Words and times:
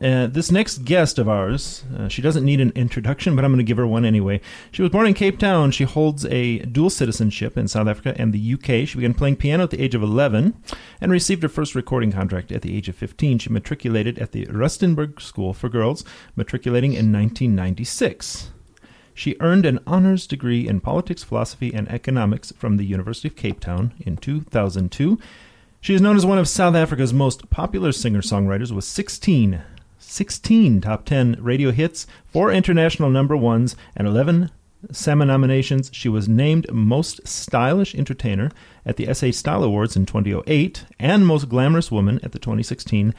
Uh, 0.00 0.28
this 0.28 0.52
next 0.52 0.84
guest 0.84 1.18
of 1.18 1.28
ours, 1.28 1.84
uh, 1.96 2.06
she 2.06 2.22
doesn't 2.22 2.44
need 2.44 2.60
an 2.60 2.70
introduction, 2.76 3.34
but 3.34 3.44
I'm 3.44 3.50
going 3.50 3.58
to 3.58 3.64
give 3.64 3.78
her 3.78 3.86
one 3.86 4.04
anyway. 4.04 4.40
She 4.70 4.80
was 4.80 4.92
born 4.92 5.08
in 5.08 5.14
Cape 5.14 5.40
Town. 5.40 5.72
She 5.72 5.82
holds 5.84 6.24
a 6.26 6.58
dual 6.60 6.90
citizenship 6.90 7.56
in 7.56 7.66
South 7.66 7.88
Africa 7.88 8.14
and 8.16 8.32
the 8.32 8.54
UK. 8.54 8.86
She 8.86 8.94
began 8.94 9.12
playing 9.12 9.36
piano 9.36 9.64
at 9.64 9.70
the 9.70 9.82
age 9.82 9.96
of 9.96 10.02
11 10.02 10.54
and 11.00 11.10
received 11.10 11.42
her 11.42 11.48
first 11.48 11.74
recording 11.74 12.12
contract 12.12 12.52
at 12.52 12.62
the 12.62 12.76
age 12.76 12.88
of 12.88 12.94
15. 12.94 13.40
She 13.40 13.50
matriculated 13.50 14.20
at 14.20 14.30
the 14.30 14.46
Rustenburg 14.46 15.20
School 15.20 15.52
for 15.52 15.68
Girls, 15.68 16.04
matriculating 16.36 16.92
in 16.92 17.12
1996. 17.12 18.50
She 19.14 19.34
earned 19.40 19.66
an 19.66 19.80
honors 19.84 20.28
degree 20.28 20.68
in 20.68 20.80
politics, 20.80 21.24
philosophy, 21.24 21.74
and 21.74 21.88
economics 21.90 22.52
from 22.52 22.76
the 22.76 22.84
University 22.84 23.26
of 23.26 23.34
Cape 23.34 23.58
Town 23.58 23.92
in 23.98 24.16
2002. 24.16 25.18
She 25.80 25.94
is 25.94 26.00
known 26.00 26.16
as 26.16 26.24
one 26.24 26.38
of 26.38 26.46
South 26.46 26.76
Africa's 26.76 27.12
most 27.12 27.50
popular 27.50 27.90
singer 27.90 28.20
songwriters 28.20 28.70
with 28.70 28.84
16 28.84 29.60
16 30.08 30.80
top 30.80 31.04
10 31.04 31.36
radio 31.40 31.70
hits, 31.70 32.06
4 32.26 32.50
international 32.50 33.10
number 33.10 33.36
ones, 33.36 33.76
and 33.94 34.08
11 34.08 34.50
SAMA 34.92 35.26
nominations. 35.26 35.90
She 35.92 36.08
was 36.08 36.28
named 36.28 36.70
Most 36.72 37.26
Stylish 37.26 37.94
Entertainer 37.94 38.50
at 38.86 38.96
the 38.96 39.12
SA 39.12 39.32
Style 39.32 39.64
Awards 39.64 39.96
in 39.96 40.06
2008 40.06 40.84
and 40.98 41.26
Most 41.26 41.48
Glamorous 41.48 41.90
Woman 41.90 42.20
at 42.22 42.32
the 42.32 42.38
2016 42.38 43.14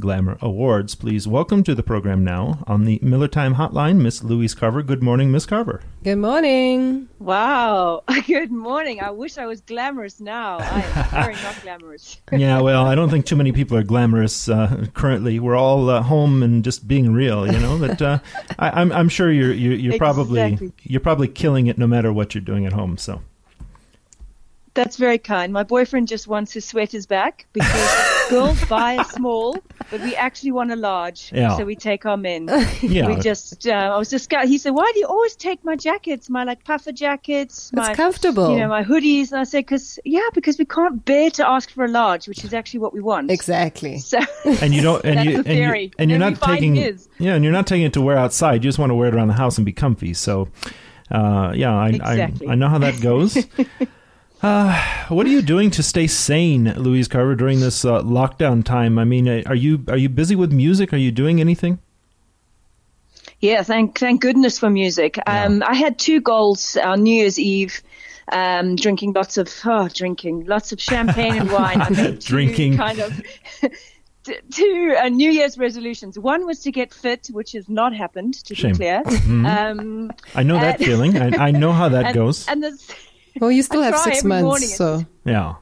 Glamour 0.00 0.38
Awards. 0.40 0.94
Please 0.94 1.28
welcome 1.28 1.62
to 1.62 1.74
the 1.74 1.82
program 1.82 2.24
now 2.24 2.64
on 2.66 2.84
the 2.84 2.98
Miller 3.02 3.28
Time 3.28 3.54
Hotline, 3.54 3.98
Miss 3.98 4.22
Louise 4.24 4.54
Carver. 4.54 4.82
Good 4.82 5.02
morning, 5.02 5.30
Miss 5.30 5.46
Carver. 5.46 5.82
Good 6.02 6.16
morning. 6.16 7.08
Wow. 7.18 8.02
Good 8.26 8.50
morning. 8.50 9.00
I 9.00 9.10
wish 9.10 9.38
I 9.38 9.46
was 9.46 9.60
glamorous 9.60 10.20
now. 10.20 10.58
I 10.58 10.82
am 10.82 11.10
very 11.10 11.34
not 11.34 11.62
glamorous. 11.62 12.18
yeah, 12.32 12.60
well, 12.60 12.86
I 12.86 12.94
don't 12.94 13.08
think 13.08 13.26
too 13.26 13.36
many 13.36 13.52
people 13.52 13.76
are 13.76 13.82
glamorous 13.82 14.48
uh, 14.48 14.86
currently. 14.94 15.38
We're 15.38 15.56
all 15.56 15.88
uh, 15.88 16.02
home 16.02 16.42
and 16.42 16.64
just 16.64 16.88
being 16.88 17.12
real, 17.12 17.50
you 17.50 17.58
know. 17.58 17.78
But 17.78 18.02
uh, 18.02 18.18
I, 18.58 18.68
am 18.68 18.74
I'm, 18.74 18.92
I'm 18.92 19.08
sure 19.08 19.30
you're 19.30 19.52
you're, 19.52 19.74
you're 19.74 19.94
exactly. 19.94 19.98
probably 19.98 20.72
you're 20.82 21.00
probably 21.00 21.28
killing 21.28 21.68
it 21.68 21.78
no 21.78 21.86
matter 21.86 22.12
what 22.12 22.34
you're 22.34 22.42
doing 22.42 22.66
at 22.66 22.72
home. 22.72 22.98
So. 22.98 23.22
That's 24.74 24.96
very 24.96 25.18
kind. 25.18 25.52
My 25.52 25.62
boyfriend 25.62 26.08
just 26.08 26.26
wants 26.26 26.52
his 26.52 26.64
sweaters 26.64 27.06
back 27.06 27.46
because 27.52 28.13
girls 28.28 28.64
buy 28.66 28.94
a 28.94 29.04
small, 29.04 29.56
but 29.90 30.00
we 30.00 30.14
actually 30.14 30.52
want 30.52 30.72
a 30.72 30.76
large. 30.76 31.32
Yeah. 31.32 31.56
So 31.56 31.64
we 31.64 31.76
take 31.76 32.06
our 32.06 32.16
men. 32.16 32.48
yeah. 32.82 33.06
We 33.06 33.16
just, 33.20 33.66
uh, 33.66 33.72
I 33.72 33.96
was 33.98 34.10
just, 34.10 34.32
he 34.44 34.58
said, 34.58 34.70
why 34.70 34.90
do 34.92 35.00
you 35.00 35.06
always 35.06 35.36
take 35.36 35.64
my 35.64 35.76
jackets, 35.76 36.30
my 36.30 36.44
like 36.44 36.64
puffer 36.64 36.92
jackets? 36.92 37.72
My, 37.72 37.90
it's 37.90 37.96
comfortable. 37.96 38.52
You 38.52 38.60
know, 38.60 38.68
my 38.68 38.84
hoodies. 38.84 39.32
And 39.32 39.40
I 39.40 39.44
said, 39.44 39.60
because, 39.60 39.98
yeah, 40.04 40.28
because 40.32 40.58
we 40.58 40.64
can't 40.64 41.04
bear 41.04 41.30
to 41.30 41.48
ask 41.48 41.70
for 41.70 41.84
a 41.84 41.88
large, 41.88 42.28
which 42.28 42.44
is 42.44 42.54
actually 42.54 42.80
what 42.80 42.92
we 42.92 43.00
want. 43.00 43.30
Exactly. 43.30 44.00
So, 44.14 44.20
and 44.44 44.72
you 44.72 44.82
don't, 44.82 45.04
and 45.04 45.28
you, 45.28 45.38
and, 45.38 45.46
you, 45.46 45.90
and 45.98 46.10
you're 46.10 46.20
not 46.20 46.40
taking, 46.40 46.76
yeah, 46.76 47.34
and 47.34 47.42
you're 47.42 47.52
not 47.52 47.66
taking 47.66 47.86
it 47.86 47.94
to 47.94 48.00
wear 48.00 48.16
outside. 48.16 48.54
You 48.54 48.60
just 48.60 48.78
want 48.78 48.90
to 48.90 48.94
wear 48.94 49.08
it 49.08 49.14
around 49.14 49.28
the 49.28 49.34
house 49.34 49.56
and 49.56 49.64
be 49.64 49.72
comfy. 49.72 50.14
So, 50.14 50.48
uh, 51.10 51.52
yeah, 51.54 51.74
I, 51.74 51.88
exactly. 51.88 52.46
I, 52.46 52.52
I 52.52 52.54
know 52.54 52.68
how 52.68 52.78
that 52.78 53.00
goes. 53.00 53.36
Uh, 54.44 54.78
what 55.08 55.26
are 55.26 55.30
you 55.30 55.42
doing 55.42 55.70
to 55.70 55.82
stay 55.82 56.06
sane, 56.06 56.74
Louise 56.74 57.08
Carver, 57.08 57.34
during 57.34 57.60
this 57.60 57.84
uh, 57.84 58.02
lockdown 58.02 58.62
time? 58.62 58.98
I 58.98 59.04
mean, 59.04 59.26
uh, 59.26 59.42
are 59.46 59.54
you 59.54 59.84
are 59.88 59.96
you 59.96 60.08
busy 60.08 60.36
with 60.36 60.52
music? 60.52 60.92
Are 60.92 60.98
you 60.98 61.10
doing 61.10 61.40
anything? 61.40 61.78
Yeah, 63.40 63.62
thank 63.62 63.98
thank 63.98 64.20
goodness 64.20 64.58
for 64.58 64.68
music. 64.68 65.16
Yeah. 65.16 65.44
Um, 65.44 65.62
I 65.66 65.74
had 65.74 65.98
two 65.98 66.20
goals 66.20 66.76
on 66.76 67.02
New 67.02 67.14
Year's 67.14 67.38
Eve. 67.38 67.82
Um, 68.32 68.76
drinking 68.76 69.12
lots 69.12 69.36
of 69.36 69.52
oh, 69.66 69.88
drinking 69.88 70.46
lots 70.46 70.72
of 70.72 70.80
champagne 70.80 71.36
and 71.36 71.52
wine. 71.52 72.18
Drinking 72.20 72.78
kind 72.78 72.98
of 72.98 73.22
two 74.50 74.96
uh, 74.98 75.08
New 75.08 75.30
Year's 75.30 75.58
resolutions. 75.58 76.18
One 76.18 76.46
was 76.46 76.60
to 76.60 76.72
get 76.72 76.92
fit, 76.92 77.28
which 77.32 77.52
has 77.52 77.68
not 77.68 77.94
happened, 77.94 78.34
to 78.44 78.54
Shame. 78.54 78.72
be 78.72 78.76
clear. 78.78 79.02
Mm-hmm. 79.02 79.46
Um, 79.46 80.12
I 80.34 80.42
know 80.42 80.54
that 80.54 80.78
feeling. 80.78 81.18
I, 81.18 81.48
I, 81.48 81.50
know 81.50 81.72
how 81.72 81.90
that 81.90 82.06
and, 82.06 82.14
goes. 82.14 82.48
And 82.48 82.62
the 82.62 82.96
well, 83.40 83.50
you 83.50 83.62
still 83.62 83.82
I 83.82 83.86
have 83.86 83.98
six 83.98 84.24
months, 84.24 84.76
so 84.76 85.04
yeah. 85.24 85.54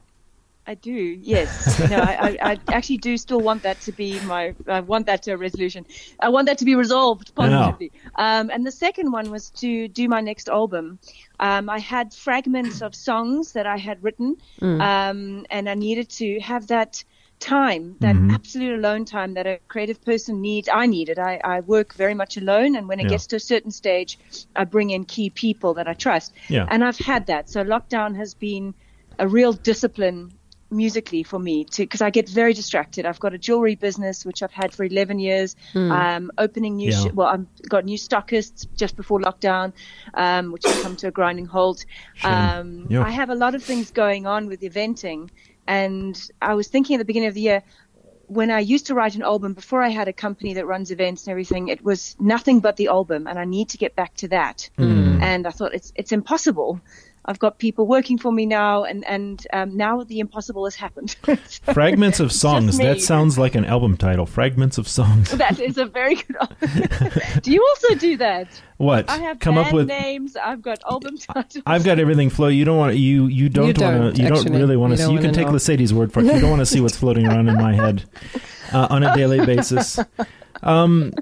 I 0.65 0.75
do, 0.75 0.93
yes. 0.93 1.81
no, 1.91 1.97
I, 1.99 2.38
I, 2.41 2.59
actually 2.69 2.99
do 2.99 3.16
still 3.16 3.41
want 3.41 3.65
that 3.65 3.81
to 3.81 3.93
be 3.93 4.21
my. 4.21 4.55
I 4.69 4.78
want 4.81 5.06
that 5.06 5.25
to 5.25 5.33
a 5.33 5.37
resolution. 5.37 5.84
I 6.21 6.28
want 6.28 6.47
that 6.47 6.59
to 6.59 6.65
be 6.65 6.77
resolved 6.77 7.34
positively. 7.34 7.91
Um, 8.15 8.49
and 8.49 8.65
the 8.65 8.71
second 8.71 9.11
one 9.11 9.31
was 9.31 9.50
to 9.50 9.88
do 9.88 10.09
my 10.09 10.21
next 10.21 10.49
album. 10.49 11.00
Um, 11.41 11.69
I 11.69 11.81
had 11.81 12.15
fragments 12.15 12.81
of 12.81 12.94
songs 12.94 13.53
that 13.53 13.66
I 13.66 13.77
had 13.77 14.05
written, 14.05 14.37
mm. 14.61 14.81
um, 14.81 15.47
and 15.50 15.69
I 15.69 15.75
needed 15.75 16.09
to 16.11 16.38
have 16.38 16.69
that 16.69 17.03
time, 17.43 17.97
that 18.01 18.15
mm-hmm. 18.15 18.31
absolute 18.31 18.79
alone 18.79 19.05
time 19.05 19.35
that 19.35 19.47
a 19.47 19.59
creative 19.69 20.03
person 20.05 20.41
needs. 20.41 20.69
I 20.73 20.87
need 20.87 21.09
it. 21.09 21.19
I, 21.19 21.41
I 21.43 21.61
work 21.61 21.95
very 21.95 22.15
much 22.15 22.37
alone, 22.37 22.77
and 22.77 22.89
when 22.89 23.01
it 23.01 23.05
yeah. 23.05 23.11
gets 23.11 23.27
to 23.29 23.37
a 23.37 23.41
certain 23.41 23.73
stage, 23.73 24.19
I 24.55 24.65
bring 24.65 24.91
in 24.91 25.05
key 25.05 25.29
people 25.29 25.75
that 25.75 25.89
I 25.89 25.95
trust. 25.95 26.33
Yeah. 26.49 26.67
And 26.71 26.85
I've 26.85 26.99
had 26.99 27.27
that. 27.27 27.51
So 27.51 27.65
lockdown 27.65 28.17
has 28.17 28.35
been 28.35 28.75
a 29.19 29.27
real 29.27 29.53
discipline 29.53 30.33
musically 30.73 31.23
for 31.23 31.39
me 31.39 31.65
to 31.65 31.83
because 31.83 32.01
I 32.01 32.11
get 32.11 32.29
very 32.29 32.55
distracted. 32.55 33.05
I've 33.05 33.21
got 33.21 33.35
a 33.35 33.39
jewelry 33.39 33.75
business 33.75 34.25
which 34.25 34.43
I've 34.43 34.53
had 34.53 34.73
for 34.73 34.85
11 34.85 35.19
years. 35.19 35.55
Mm. 35.75 35.91
Um, 35.91 36.31
opening 36.39 36.77
new 36.77 36.91
yeah. 36.91 37.03
sh- 37.03 37.13
well, 37.13 37.29
I've 37.29 37.69
got 37.69 37.85
new 37.85 37.99
stockists 37.99 38.67
just 38.77 38.97
before 38.97 39.21
lockdown, 39.21 39.73
um, 40.15 40.53
which 40.53 40.65
has 40.65 40.83
come 40.83 40.97
to 40.97 41.09
a 41.09 41.11
grinding 41.11 41.47
halt. 41.47 41.85
Um, 42.25 42.87
I 42.91 43.11
have 43.11 43.31
a 43.31 43.35
lot 43.35 43.55
of 43.55 43.63
things 43.63 43.91
going 43.91 44.27
on 44.27 44.47
with 44.47 44.61
eventing, 44.63 45.29
and 45.67 46.21
I 46.41 46.55
was 46.55 46.69
thinking 46.69 46.97
at 46.97 46.99
the 46.99 47.05
beginning 47.05 47.28
of 47.28 47.34
the 47.34 47.41
year, 47.41 47.62
when 48.27 48.50
I 48.50 48.61
used 48.61 48.87
to 48.87 48.95
write 48.95 49.15
an 49.15 49.23
album 49.23 49.53
before 49.53 49.83
I 49.83 49.89
had 49.89 50.09
a 50.09 50.12
company 50.12 50.55
that 50.55 50.67
runs 50.67 50.91
events 50.91 51.27
and 51.27 51.33
everything, 51.33 51.69
it 51.69 51.84
was 51.84 52.17
nothing 52.19 52.61
but 52.61 52.77
the 52.77 52.89
album, 52.89 53.27
and 53.27 53.39
I 53.39 53.45
need 53.45 53.71
to 53.71 53.78
get 53.78 53.95
back 53.95 54.15
to 54.17 54.28
that. 54.28 54.71
Mm. 54.78 55.21
And 55.21 55.47
I 55.47 55.50
thought 55.50 55.75
it's 55.75 55.93
it's 55.95 56.12
impossible 56.12 56.81
I've 57.25 57.38
got 57.38 57.59
people 57.59 57.87
working 57.87 58.19
for 58.19 58.33
me 58.33 58.47
now, 58.47 58.84
and 58.84 59.06
and 59.06 59.47
um, 59.53 59.77
now 59.77 60.03
the 60.03 60.19
impossible 60.19 60.65
has 60.65 60.75
happened. 60.75 61.16
so 61.25 61.37
Fragments 61.72 62.21
of 62.21 62.33
songs. 62.33 62.78
That 62.78 63.00
sounds 63.00 63.38
like 63.38 63.55
an 63.55 63.65
album 63.65 63.97
title. 63.97 64.27
Fragments 64.27 64.78
of 64.78 64.88
songs. 64.88 65.31
That 65.43 65.59
is 65.59 65.77
a 65.77 65.87
very 65.87 66.15
good. 66.15 67.43
do 67.43 67.50
you 67.53 67.66
also 67.71 67.97
do 67.97 68.16
that? 68.19 68.49
What? 68.77 69.11
I 69.11 69.16
have 69.19 69.41
come 69.41 69.59
up 69.59 69.72
with 69.72 69.88
names. 69.88 70.37
I've 70.37 70.62
got 70.62 70.78
album 70.88 71.19
titles. 71.19 71.62
I've 71.66 71.84
got 71.84 71.99
everything 71.99 72.31
flow. 72.31 72.47
You 72.49 72.65
don't 72.65 72.78
want 72.78 72.97
you 72.97 73.27
you 73.27 73.49
don't, 73.49 73.66
you 73.66 73.72
don't 73.72 73.99
want 73.99 74.16
to 74.16 74.22
you 74.22 74.28
don't 74.28 74.53
really 74.53 74.77
want 74.77 74.93
to 74.93 74.99
see. 74.99 75.12
You 75.12 75.19
can 75.19 75.32
take 75.32 75.49
Mercedes' 75.49 75.93
word 75.93 76.12
for 76.12 76.21
it. 76.21 76.27
You 76.27 76.41
don't 76.41 76.50
want 76.50 76.61
to 76.61 76.66
see 76.66 76.81
what's 76.81 76.97
floating 76.97 77.27
around 77.27 77.49
in 77.49 77.56
my 77.56 77.75
head 77.75 78.05
uh, 78.72 78.87
on 78.91 79.03
a 79.03 79.15
daily 79.15 79.44
basis. 79.44 79.99
Um, 80.62 81.12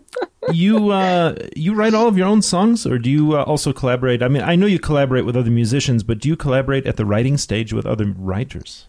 you 0.52 0.90
uh, 0.90 1.34
you 1.56 1.74
write 1.74 1.94
all 1.94 2.08
of 2.08 2.16
your 2.16 2.26
own 2.26 2.42
songs, 2.42 2.86
or 2.86 2.98
do 2.98 3.10
you 3.10 3.36
uh, 3.36 3.42
also 3.42 3.72
collaborate? 3.72 4.22
I 4.22 4.28
mean, 4.28 4.42
I 4.42 4.56
know 4.56 4.66
you 4.66 4.78
collaborate 4.78 5.24
with 5.24 5.36
other 5.36 5.50
musicians, 5.50 6.02
but 6.02 6.18
do 6.18 6.28
you 6.28 6.36
collaborate 6.36 6.86
at 6.86 6.96
the 6.96 7.04
writing 7.04 7.36
stage 7.36 7.72
with 7.72 7.86
other 7.86 8.14
writers? 8.16 8.86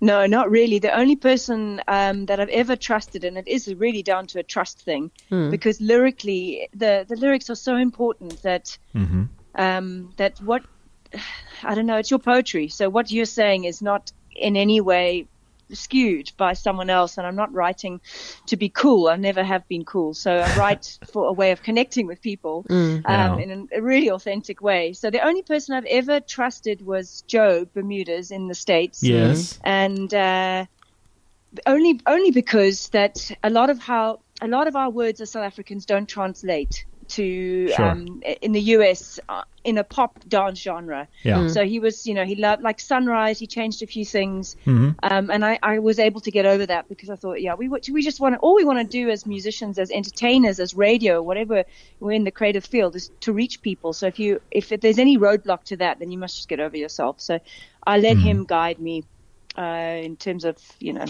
No, 0.00 0.26
not 0.26 0.50
really. 0.50 0.78
The 0.78 0.96
only 0.96 1.16
person 1.16 1.80
um, 1.86 2.26
that 2.26 2.40
I've 2.40 2.48
ever 2.48 2.74
trusted, 2.74 3.24
and 3.24 3.38
it 3.38 3.46
is 3.46 3.72
really 3.74 4.02
down 4.02 4.26
to 4.28 4.40
a 4.40 4.42
trust 4.42 4.80
thing, 4.82 5.10
mm. 5.30 5.50
because 5.50 5.80
lyrically, 5.80 6.68
the 6.74 7.04
the 7.08 7.16
lyrics 7.16 7.48
are 7.50 7.54
so 7.54 7.76
important 7.76 8.42
that 8.42 8.76
mm-hmm. 8.94 9.24
um, 9.54 10.12
that 10.16 10.38
what 10.42 10.64
I 11.62 11.74
don't 11.74 11.86
know, 11.86 11.96
it's 11.96 12.10
your 12.10 12.20
poetry. 12.20 12.68
So 12.68 12.88
what 12.88 13.10
you're 13.10 13.24
saying 13.24 13.64
is 13.64 13.82
not 13.82 14.12
in 14.36 14.56
any 14.56 14.80
way 14.80 15.26
skewed 15.72 16.32
by 16.36 16.52
someone 16.52 16.90
else 16.90 17.18
and 17.18 17.26
I'm 17.26 17.36
not 17.36 17.52
writing 17.52 18.00
to 18.46 18.56
be 18.56 18.68
cool. 18.68 19.08
I 19.08 19.16
never 19.16 19.42
have 19.42 19.66
been 19.68 19.84
cool. 19.84 20.14
So 20.14 20.36
I 20.36 20.56
write 20.56 20.98
for 21.12 21.28
a 21.28 21.32
way 21.32 21.52
of 21.52 21.62
connecting 21.62 22.06
with 22.06 22.20
people 22.20 22.64
mm, 22.68 23.08
um, 23.08 23.38
in 23.38 23.68
a 23.72 23.82
really 23.82 24.10
authentic 24.10 24.60
way. 24.60 24.92
So 24.92 25.10
the 25.10 25.20
only 25.20 25.42
person 25.42 25.74
I've 25.74 25.84
ever 25.86 26.20
trusted 26.20 26.84
was 26.84 27.22
Joe 27.26 27.66
Bermudez 27.66 28.30
in 28.30 28.48
the 28.48 28.54
States. 28.54 29.02
Yes. 29.02 29.58
And, 29.64 30.12
uh, 30.12 30.66
only, 31.66 32.00
only 32.06 32.30
because 32.30 32.88
that 32.90 33.30
a 33.42 33.48
lot 33.50 33.70
of 33.70 33.78
how, 33.78 34.20
a 34.42 34.48
lot 34.48 34.68
of 34.68 34.76
our 34.76 34.90
words 34.90 35.20
as 35.20 35.30
South 35.30 35.44
Africans 35.44 35.86
don't 35.86 36.06
translate 36.06 36.84
to 37.08 37.68
sure. 37.68 37.84
um, 37.84 38.22
in 38.42 38.52
the 38.52 38.60
US 38.60 39.18
uh, 39.28 39.42
in 39.64 39.78
a 39.78 39.84
pop 39.84 40.18
dance 40.28 40.60
genre. 40.60 41.08
Yeah. 41.22 41.38
Mm. 41.38 41.52
So 41.52 41.64
he 41.64 41.80
was, 41.80 42.06
you 42.06 42.14
know, 42.14 42.24
he 42.24 42.36
loved 42.36 42.62
like 42.62 42.80
Sunrise. 42.80 43.38
He 43.38 43.46
changed 43.46 43.82
a 43.82 43.86
few 43.86 44.04
things, 44.04 44.56
mm-hmm. 44.66 44.90
um, 45.02 45.30
and 45.30 45.44
I, 45.44 45.58
I 45.62 45.78
was 45.78 45.98
able 45.98 46.20
to 46.22 46.30
get 46.30 46.46
over 46.46 46.66
that 46.66 46.88
because 46.88 47.10
I 47.10 47.16
thought, 47.16 47.40
yeah, 47.40 47.54
we 47.54 47.68
we 47.68 48.02
just 48.02 48.20
want 48.20 48.34
to 48.34 48.38
all 48.38 48.54
we 48.54 48.64
want 48.64 48.78
to 48.78 48.84
do 48.84 49.10
as 49.10 49.26
musicians, 49.26 49.78
as 49.78 49.90
entertainers, 49.90 50.60
as 50.60 50.74
radio, 50.74 51.22
whatever 51.22 51.64
we're 52.00 52.12
in 52.12 52.24
the 52.24 52.30
creative 52.30 52.64
field 52.64 52.96
is 52.96 53.10
to 53.20 53.32
reach 53.32 53.62
people. 53.62 53.92
So 53.92 54.06
if 54.06 54.18
you 54.18 54.40
if, 54.50 54.72
if 54.72 54.80
there's 54.80 54.98
any 54.98 55.18
roadblock 55.18 55.64
to 55.64 55.76
that, 55.78 55.98
then 55.98 56.10
you 56.10 56.18
must 56.18 56.36
just 56.36 56.48
get 56.48 56.60
over 56.60 56.76
yourself. 56.76 57.20
So 57.20 57.38
I 57.86 57.98
let 57.98 58.16
mm-hmm. 58.16 58.26
him 58.26 58.44
guide 58.44 58.78
me 58.78 59.04
uh, 59.58 60.00
in 60.02 60.16
terms 60.16 60.44
of 60.44 60.56
you 60.78 60.92
know 60.92 61.04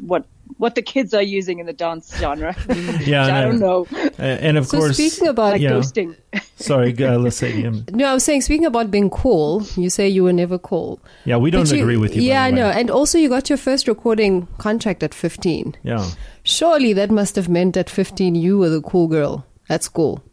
what 0.00 0.24
what 0.56 0.74
the 0.74 0.82
kids 0.82 1.12
are 1.12 1.22
using 1.22 1.58
in 1.58 1.66
the 1.66 1.72
dance 1.72 2.16
genre. 2.16 2.56
yeah, 3.00 3.24
I 3.38 3.42
don't 3.42 3.58
know. 3.58 3.86
And 4.18 4.56
of 4.56 4.66
so 4.66 4.78
course, 4.78 4.96
speaking 4.96 5.28
about 5.28 5.52
like 5.52 5.60
yeah. 5.60 5.72
ghosting. 5.72 6.16
Sorry, 6.56 6.96
uh, 7.04 7.18
let's 7.18 7.36
say. 7.36 7.64
Um, 7.64 7.84
no, 7.92 8.06
I 8.06 8.14
was 8.14 8.24
saying 8.24 8.42
speaking 8.42 8.66
about 8.66 8.90
being 8.90 9.10
cool. 9.10 9.62
You 9.76 9.90
say 9.90 10.08
you 10.08 10.24
were 10.24 10.32
never 10.32 10.58
cool. 10.58 11.00
Yeah, 11.24 11.36
we 11.36 11.50
don't 11.50 11.70
agree 11.70 11.96
with 11.98 12.16
you. 12.16 12.22
Yeah, 12.22 12.42
I 12.44 12.50
know. 12.50 12.70
And 12.70 12.90
also, 12.90 13.18
you 13.18 13.28
got 13.28 13.50
your 13.50 13.58
first 13.58 13.86
recording 13.86 14.48
contract 14.58 15.02
at 15.02 15.14
fifteen. 15.14 15.76
Yeah. 15.82 16.10
Surely 16.42 16.94
that 16.94 17.10
must 17.10 17.36
have 17.36 17.50
meant 17.50 17.76
at 17.76 17.90
15 17.90 18.34
you 18.34 18.56
were 18.56 18.70
the 18.70 18.80
cool 18.80 19.08
girl 19.08 19.44
at 19.68 19.84
school. 19.84 20.24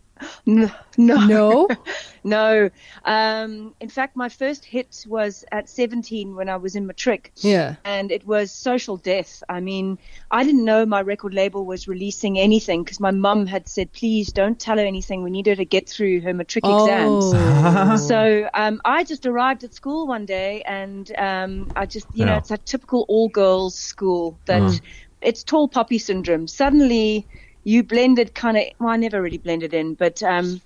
No, 0.45 0.69
no, 0.97 1.25
No? 1.27 1.67
no. 2.23 2.69
Um, 3.05 3.73
in 3.79 3.89
fact, 3.89 4.15
my 4.15 4.29
first 4.29 4.65
hit 4.65 5.05
was 5.07 5.45
at 5.51 5.69
17 5.69 6.35
when 6.35 6.49
I 6.49 6.57
was 6.57 6.75
in 6.75 6.87
matric. 6.87 7.31
Yeah. 7.37 7.75
and 7.85 8.11
it 8.11 8.25
was 8.25 8.51
social 8.51 8.97
death. 8.97 9.43
I 9.49 9.59
mean, 9.59 9.97
I 10.31 10.43
didn't 10.43 10.65
know 10.65 10.85
my 10.85 11.01
record 11.01 11.33
label 11.33 11.65
was 11.65 11.87
releasing 11.87 12.39
anything 12.39 12.83
because 12.83 12.99
my 12.99 13.11
mum 13.11 13.45
had 13.45 13.67
said, 13.67 13.91
please 13.91 14.31
don't 14.31 14.59
tell 14.59 14.77
her 14.77 14.83
anything. 14.85 15.23
We 15.23 15.29
need 15.29 15.47
her 15.47 15.55
to 15.55 15.65
get 15.65 15.87
through 15.89 16.21
her 16.21 16.33
matric 16.33 16.65
exams. 16.65 17.25
Oh. 17.35 17.97
So 18.07 18.49
um, 18.53 18.81
I 18.85 19.03
just 19.03 19.25
arrived 19.25 19.63
at 19.63 19.73
school 19.73 20.07
one 20.07 20.25
day, 20.25 20.61
and 20.63 21.11
um, 21.17 21.69
I 21.75 21.85
just, 21.85 22.07
you 22.13 22.25
know, 22.25 22.37
it's 22.37 22.51
a 22.51 22.57
typical 22.57 23.05
all 23.07 23.29
girls 23.29 23.75
school 23.75 24.39
that 24.45 24.79
it's 25.21 25.43
tall 25.43 25.67
poppy 25.67 25.97
syndrome. 25.97 26.47
Suddenly, 26.47 27.27
you 27.67 27.83
blended 27.83 28.33
kind 28.33 28.55
of. 28.55 28.63
Well, 28.79 28.89
I 28.89 28.95
never 28.95 29.21
really 29.21 29.37
blended 29.37 29.73
in, 29.73 29.95
but 29.95 30.23
um, 30.23 30.61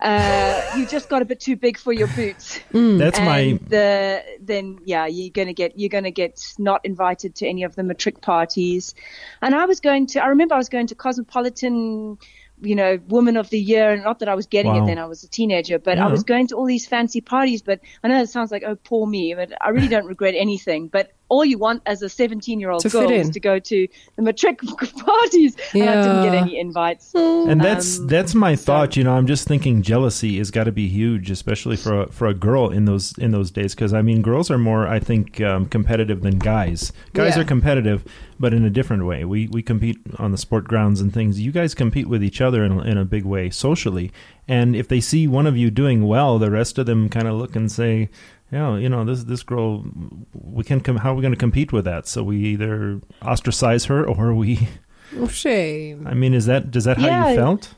uh, 0.00 0.62
you 0.78 0.86
just 0.86 1.10
got 1.10 1.20
a 1.20 1.26
bit 1.26 1.40
too 1.40 1.56
big 1.56 1.76
for 1.76 1.92
your 1.92 2.08
boots. 2.08 2.60
That's 2.72 3.18
and 3.18 3.26
my 3.26 3.60
the 3.68 4.24
then 4.40 4.78
yeah, 4.86 5.04
you're 5.04 5.30
gonna 5.30 5.52
get 5.52 5.78
you're 5.78 5.90
gonna 5.90 6.10
get 6.10 6.42
not 6.58 6.80
invited 6.86 7.34
to 7.36 7.46
any 7.46 7.64
of 7.64 7.76
the 7.76 7.82
matric 7.82 8.22
parties. 8.22 8.94
And 9.42 9.54
I 9.54 9.66
was 9.66 9.80
going 9.80 10.06
to. 10.08 10.24
I 10.24 10.28
remember 10.28 10.54
I 10.54 10.58
was 10.58 10.70
going 10.70 10.86
to 10.86 10.94
Cosmopolitan 10.94 12.16
you 12.60 12.74
know, 12.74 12.98
woman 13.06 13.36
of 13.36 13.50
the 13.50 13.60
year. 13.60 13.92
And 13.92 14.02
not 14.02 14.18
that 14.18 14.28
I 14.28 14.34
was 14.34 14.46
getting 14.46 14.72
Wow. 14.72 14.82
it 14.82 14.86
then, 14.86 14.98
I 14.98 15.04
was 15.04 15.22
a 15.22 15.28
teenager, 15.28 15.78
but 15.78 15.96
I 15.96 16.08
was 16.08 16.24
going 16.24 16.48
to 16.48 16.56
all 16.56 16.64
these 16.66 16.88
fancy 16.88 17.20
parties. 17.20 17.62
But 17.62 17.78
I 18.02 18.08
know 18.08 18.20
it 18.20 18.30
sounds 18.30 18.50
like, 18.50 18.64
oh, 18.66 18.74
poor 18.74 19.06
me, 19.06 19.32
but 19.34 19.52
I 19.60 19.68
really 19.68 19.86
don't 19.86 20.06
regret 20.06 20.34
anything. 20.36 20.88
But 20.88 21.12
all 21.28 21.44
you 21.44 21.58
want 21.58 21.82
as 21.86 22.00
a 22.02 22.08
17 22.08 22.58
year 22.60 22.70
old 22.70 22.82
girl 22.90 23.10
is 23.10 23.30
to 23.30 23.40
go 23.40 23.58
to 23.58 23.86
the 24.16 24.22
matric 24.22 24.60
parties. 25.04 25.56
And 25.74 25.88
I 25.88 25.94
didn't 26.02 26.22
get 26.24 26.34
any 26.34 26.58
invites. 26.58 27.14
And 27.14 27.60
that's 27.60 27.98
Um, 27.98 28.06
that's 28.06 28.34
my 28.34 28.54
so- 28.54 28.64
thought. 28.64 28.96
You 28.96 29.04
know, 29.04 29.12
I'm 29.12 29.26
just 29.26 29.46
thinking 29.46 29.82
jealousy 29.82 30.38
has 30.38 30.50
got 30.50 30.64
to 30.64 30.72
be 30.72 30.88
huge, 30.88 31.30
especially 31.30 31.76
for 31.76 32.02
a, 32.02 32.06
for 32.12 32.26
a 32.28 32.34
girl 32.34 32.70
in 32.70 32.84
those 32.86 33.16
in 33.18 33.30
those 33.30 33.50
days. 33.50 33.74
Because 33.74 33.92
I 33.92 34.02
mean, 34.02 34.22
girls 34.22 34.50
are 34.50 34.58
more, 34.58 34.86
I 34.88 34.98
think, 35.00 35.40
um, 35.40 35.66
competitive 35.66 36.22
than 36.22 36.38
guys. 36.38 36.92
Guys 37.12 37.36
Yeah. 37.36 37.42
are 37.42 37.44
competitive, 37.44 38.04
but 38.40 38.54
in 38.54 38.64
a 38.64 38.70
different 38.70 39.04
way. 39.06 39.24
We 39.24 39.48
we 39.48 39.62
compete 39.62 39.98
on 40.18 40.32
the 40.32 40.38
sport 40.38 40.64
grounds 40.64 41.00
and 41.00 41.12
things. 41.12 41.40
You 41.40 41.52
guys 41.52 41.74
compete 41.74 42.08
with 42.08 42.22
each 42.24 42.40
other 42.40 42.64
in 42.64 42.80
in 42.86 42.96
a 42.98 43.04
big 43.04 43.24
way 43.24 43.50
socially. 43.50 44.10
And 44.50 44.74
if 44.74 44.88
they 44.88 45.00
see 45.00 45.28
one 45.28 45.46
of 45.46 45.56
you 45.58 45.70
doing 45.70 46.06
well, 46.06 46.38
the 46.38 46.50
rest 46.50 46.78
of 46.78 46.86
them 46.86 47.08
kind 47.10 47.28
of 47.28 47.34
look 47.34 47.54
and 47.54 47.70
say. 47.70 48.08
Yeah, 48.50 48.76
you 48.78 48.88
know 48.88 49.04
this 49.04 49.24
this 49.24 49.42
girl. 49.42 49.84
We 50.32 50.64
can't 50.64 50.82
come. 50.82 50.96
How 50.96 51.12
are 51.12 51.14
we 51.14 51.20
going 51.22 51.34
to 51.34 51.38
compete 51.38 51.72
with 51.72 51.84
that? 51.84 52.06
So 52.06 52.22
we 52.22 52.38
either 52.38 53.00
ostracize 53.22 53.84
her, 53.86 54.06
or 54.06 54.34
we. 54.34 54.68
Oh, 55.16 55.26
shame. 55.26 56.06
I 56.06 56.12
mean, 56.12 56.34
is 56.34 56.44
that 56.46 56.70
does 56.70 56.84
that 56.84 56.98
how 56.98 57.06
Yeah. 57.06 57.30
you 57.30 57.36
felt? 57.36 57.74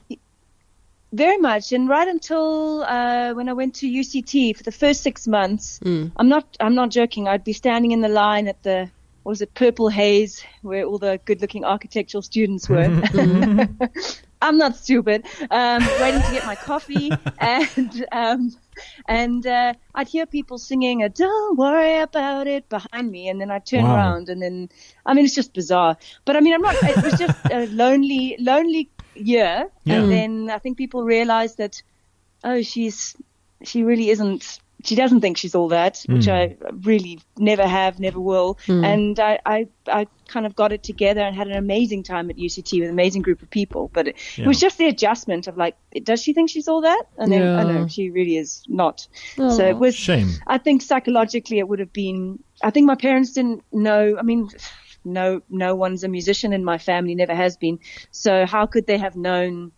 Very 1.13 1.39
much, 1.39 1.71
and 1.73 1.89
right 1.89 2.09
until 2.09 2.83
uh, 2.83 3.35
when 3.35 3.49
I 3.49 3.53
went 3.53 3.75
to 3.77 3.87
UCT 3.87 4.57
for 4.57 4.65
the 4.65 4.73
first 4.73 5.03
six 5.03 5.29
months, 5.29 5.79
Mm. 5.85 6.11
I'm 6.17 6.29
not 6.29 6.57
I'm 6.59 6.75
not 6.75 6.91
joking. 6.91 7.29
I'd 7.29 7.45
be 7.45 7.53
standing 7.53 7.93
in 7.93 8.01
the 8.01 8.09
line 8.09 8.49
at 8.49 8.61
the 8.65 8.91
what 9.23 9.31
was 9.31 9.43
it 9.43 9.55
Purple 9.55 9.89
Haze, 9.91 10.43
where 10.63 10.85
all 10.85 10.99
the 10.99 11.21
good-looking 11.25 11.65
architectural 11.65 12.23
students 12.23 12.69
were. 12.69 12.89
I'm 14.43 14.57
not 14.57 14.75
stupid. 14.75 15.25
Um, 15.51 15.85
waiting 16.01 16.23
to 16.23 16.33
get 16.33 16.47
my 16.47 16.55
coffee, 16.57 17.13
and 17.39 18.07
um, 18.13 18.53
and 19.07 19.47
uh, 19.47 19.75
I'd 19.95 20.09
hear 20.09 20.27
people 20.27 20.59
singing 20.59 21.03
a 21.03 21.09
"Don't 21.09 21.59
worry 21.59 21.99
about 22.01 22.47
it" 22.47 22.69
behind 22.69 23.11
me, 23.11 23.29
and 23.29 23.41
then 23.41 23.51
I'd 23.51 23.67
turn 23.67 23.87
Wow. 23.87 23.87
around, 23.87 24.29
and 24.29 24.43
then 24.43 24.69
I 25.07 25.15
mean 25.15 25.25
it's 25.25 25.35
just 25.35 25.55
bizarre. 25.55 25.97
But 26.25 26.37
I 26.37 26.41
mean 26.41 26.55
I'm 26.55 26.63
not. 26.63 26.77
It 26.85 27.01
was 27.01 27.17
just 27.17 27.37
a 27.51 27.67
lonely, 27.67 28.37
lonely 28.39 28.91
year, 29.15 29.69
Yeah. 29.85 30.05
and 30.05 30.11
then 30.11 30.51
I 30.51 30.59
think 30.59 30.79
people 30.79 31.05
realized 31.05 31.59
that 31.59 31.83
oh 32.45 32.63
she's 32.63 33.17
she 33.65 33.83
really 33.85 34.11
isn't 34.11 34.61
she 34.85 34.95
doesn't 34.95 35.21
think 35.21 35.37
she's 35.37 35.55
all 35.55 35.69
that 35.69 36.05
which 36.09 36.27
Mm. 36.27 36.33
i 36.33 36.57
really 36.87 37.21
never 37.39 37.67
have 37.67 37.99
never 38.01 38.21
will 38.21 38.59
and 38.69 39.19
I, 39.21 39.39
I 39.45 39.69
i 39.87 40.07
kind 40.29 40.47
of 40.47 40.55
got 40.55 40.73
it 40.73 40.83
together 40.83 41.21
and 41.21 41.35
had 41.35 41.49
an 41.49 41.57
amazing 41.57 42.03
time 42.05 42.31
at 42.31 42.37
uct 42.37 42.73
with 42.73 42.85
an 42.85 42.91
amazing 42.91 43.23
group 43.23 43.43
of 43.43 43.51
people 43.51 43.91
but 43.93 44.09
it, 44.09 44.17
Yeah. 44.37 44.45
it 44.45 44.49
was 44.49 44.61
just 44.61 44.79
the 44.79 44.87
adjustment 44.87 45.47
of 45.49 45.57
like 45.57 45.77
does 46.05 46.23
she 46.23 46.33
think 46.33 46.51
she's 46.51 46.69
all 46.69 46.81
that 46.83 47.03
and 47.19 47.31
then 47.33 47.43
oh 47.43 47.57
Yeah. 47.67 47.73
no 47.73 47.89
she 47.89 48.11
really 48.11 48.37
is 48.37 48.63
not 48.69 49.07
so 49.37 49.67
it 49.69 49.79
was 49.79 49.95
Shame. 49.95 50.31
I 50.47 50.59
think 50.59 50.83
psychologically 50.83 51.59
it 51.59 51.69
would 51.69 51.79
have 51.81 51.93
been. 51.93 52.39
I 52.63 52.71
think 52.71 52.87
my 52.87 52.95
parents 52.95 53.33
didn't 53.33 53.63
know. 53.73 54.17
I 54.19 54.23
mean, 54.23 54.49
no, 55.05 55.41
no 55.49 55.75
one's 55.75 56.05
a 56.05 56.09
musician 56.09 56.53
in 56.53 56.63
my 56.65 56.79
family, 56.79 57.15
never 57.15 57.35
has 57.35 57.57
been. 57.57 57.79
So 58.11 58.47
how 58.47 58.67
could 58.67 58.87
they 58.87 58.99
have 58.99 59.17
known 59.17 59.73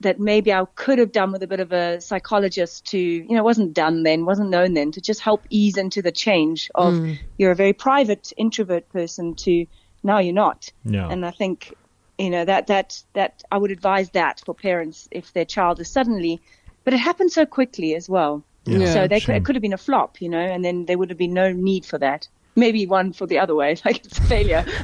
that 0.00 0.20
maybe 0.20 0.52
I 0.52 0.64
could 0.74 0.98
have 0.98 1.12
done 1.12 1.32
with 1.32 1.42
a 1.42 1.46
bit 1.46 1.60
of 1.60 1.72
a 1.72 2.00
psychologist 2.00 2.86
to, 2.86 2.98
you 2.98 3.30
know, 3.30 3.42
wasn't 3.42 3.72
done 3.72 4.02
then, 4.02 4.26
wasn't 4.26 4.50
known 4.50 4.74
then, 4.74 4.92
to 4.92 5.00
just 5.00 5.20
help 5.20 5.44
ease 5.50 5.76
into 5.76 6.02
the 6.02 6.12
change 6.12 6.70
of 6.74 6.94
mm. 6.94 7.18
you're 7.38 7.52
a 7.52 7.56
very 7.56 7.72
private 7.72 8.32
introvert 8.36 8.88
person 8.90 9.34
to 9.36 9.66
now 10.02 10.18
you're 10.18 10.34
not. 10.34 10.70
Yeah. 10.84 11.08
And 11.08 11.24
I 11.24 11.30
think, 11.30 11.74
you 12.18 12.30
know, 12.30 12.44
that, 12.44 12.66
that, 12.66 13.02
that 13.14 13.42
I 13.50 13.58
would 13.58 13.70
advise 13.70 14.10
that 14.10 14.42
for 14.44 14.54
parents 14.54 15.08
if 15.10 15.32
their 15.32 15.44
child 15.44 15.80
is 15.80 15.88
suddenly, 15.88 16.40
but 16.84 16.92
it 16.92 16.98
happened 16.98 17.32
so 17.32 17.46
quickly 17.46 17.94
as 17.94 18.08
well. 18.08 18.42
Yeah. 18.64 18.92
So 18.92 19.08
they 19.08 19.20
could, 19.20 19.34
it 19.36 19.44
could 19.44 19.56
have 19.56 19.62
been 19.62 19.72
a 19.72 19.78
flop, 19.78 20.20
you 20.20 20.28
know, 20.28 20.38
and 20.38 20.64
then 20.64 20.86
there 20.86 20.98
would 20.98 21.10
have 21.10 21.18
been 21.18 21.34
no 21.34 21.52
need 21.52 21.84
for 21.84 21.98
that. 21.98 22.28
Maybe 22.54 22.86
one 22.86 23.12
for 23.12 23.26
the 23.26 23.38
other 23.38 23.54
way, 23.54 23.76
like 23.84 24.04
it's 24.04 24.18
a 24.18 24.22
failure. 24.22 24.66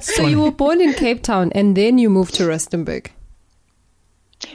So 0.00 0.26
you 0.26 0.40
were 0.40 0.50
born 0.50 0.80
in 0.80 0.94
Cape 0.94 1.22
Town 1.22 1.52
and 1.54 1.76
then 1.76 1.98
you 1.98 2.08
moved 2.08 2.34
to 2.36 2.44
Rustenburg. 2.44 3.10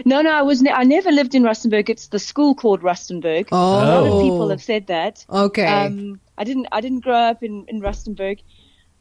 No, 0.06 0.22
no, 0.22 0.32
I 0.32 0.42
was. 0.42 0.62
Ne- 0.62 0.72
I 0.72 0.84
never 0.84 1.12
lived 1.12 1.36
in 1.36 1.44
Rustenburg. 1.44 1.90
It's 1.90 2.08
the 2.08 2.20
school 2.20 2.56
called 2.56 2.82
Rustenburg. 2.82 3.48
A 3.52 3.56
lot 3.56 4.04
Oh. 4.04 4.18
of 4.18 4.22
people 4.24 4.50
have 4.50 4.62
said 4.64 4.88
that. 4.88 5.26
Okay. 5.30 5.66
Um, 5.66 6.20
I 6.38 6.44
didn't. 6.44 6.68
I 6.72 6.82
didn't 6.82 7.02
grow 7.04 7.16
up 7.16 7.44
in 7.44 7.66
in 7.68 7.82
Rustenburg. 7.82 8.40